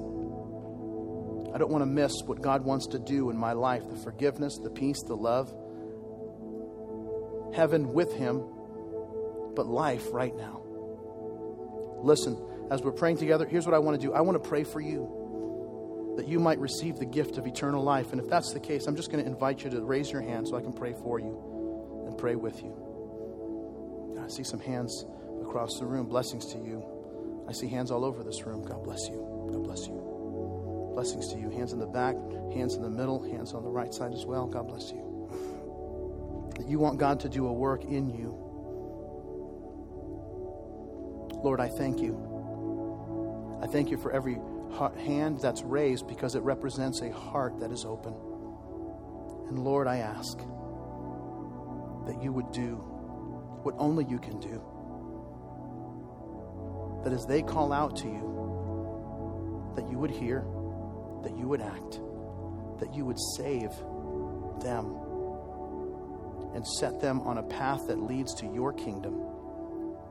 [1.53, 4.59] I don't want to miss what God wants to do in my life the forgiveness,
[4.61, 5.53] the peace, the love.
[7.55, 8.43] Heaven with Him,
[9.55, 10.61] but life right now.
[12.01, 12.37] Listen,
[12.71, 14.81] as we're praying together, here's what I want to do I want to pray for
[14.81, 15.22] you
[16.15, 18.11] that you might receive the gift of eternal life.
[18.11, 20.47] And if that's the case, I'm just going to invite you to raise your hand
[20.47, 24.19] so I can pray for you and pray with you.
[24.23, 25.05] I see some hands
[25.41, 26.07] across the room.
[26.07, 26.83] Blessings to you.
[27.47, 28.63] I see hands all over this room.
[28.63, 29.49] God bless you.
[29.51, 30.91] God bless you.
[30.93, 31.49] Blessings to you.
[31.49, 32.15] Hands in the back,
[32.53, 34.45] hands in the middle, hands on the right side as well.
[34.45, 36.51] God bless you.
[36.57, 38.37] That you want God to do a work in you.
[41.43, 43.59] Lord, I thank you.
[43.61, 44.37] I thank you for every
[44.97, 48.13] hand that's raised because it represents a heart that is open.
[49.49, 50.37] And Lord, I ask
[52.07, 52.75] that you would do
[53.63, 54.61] what only you can do.
[57.03, 60.45] That as they call out to you, that you would hear
[61.23, 61.99] that you would act,
[62.79, 63.71] that you would save
[64.61, 64.95] them
[66.53, 69.21] and set them on a path that leads to your kingdom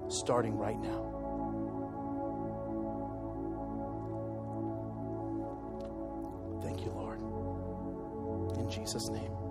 [0.09, 1.22] starting right now.
[8.83, 9.42] Jesus' name.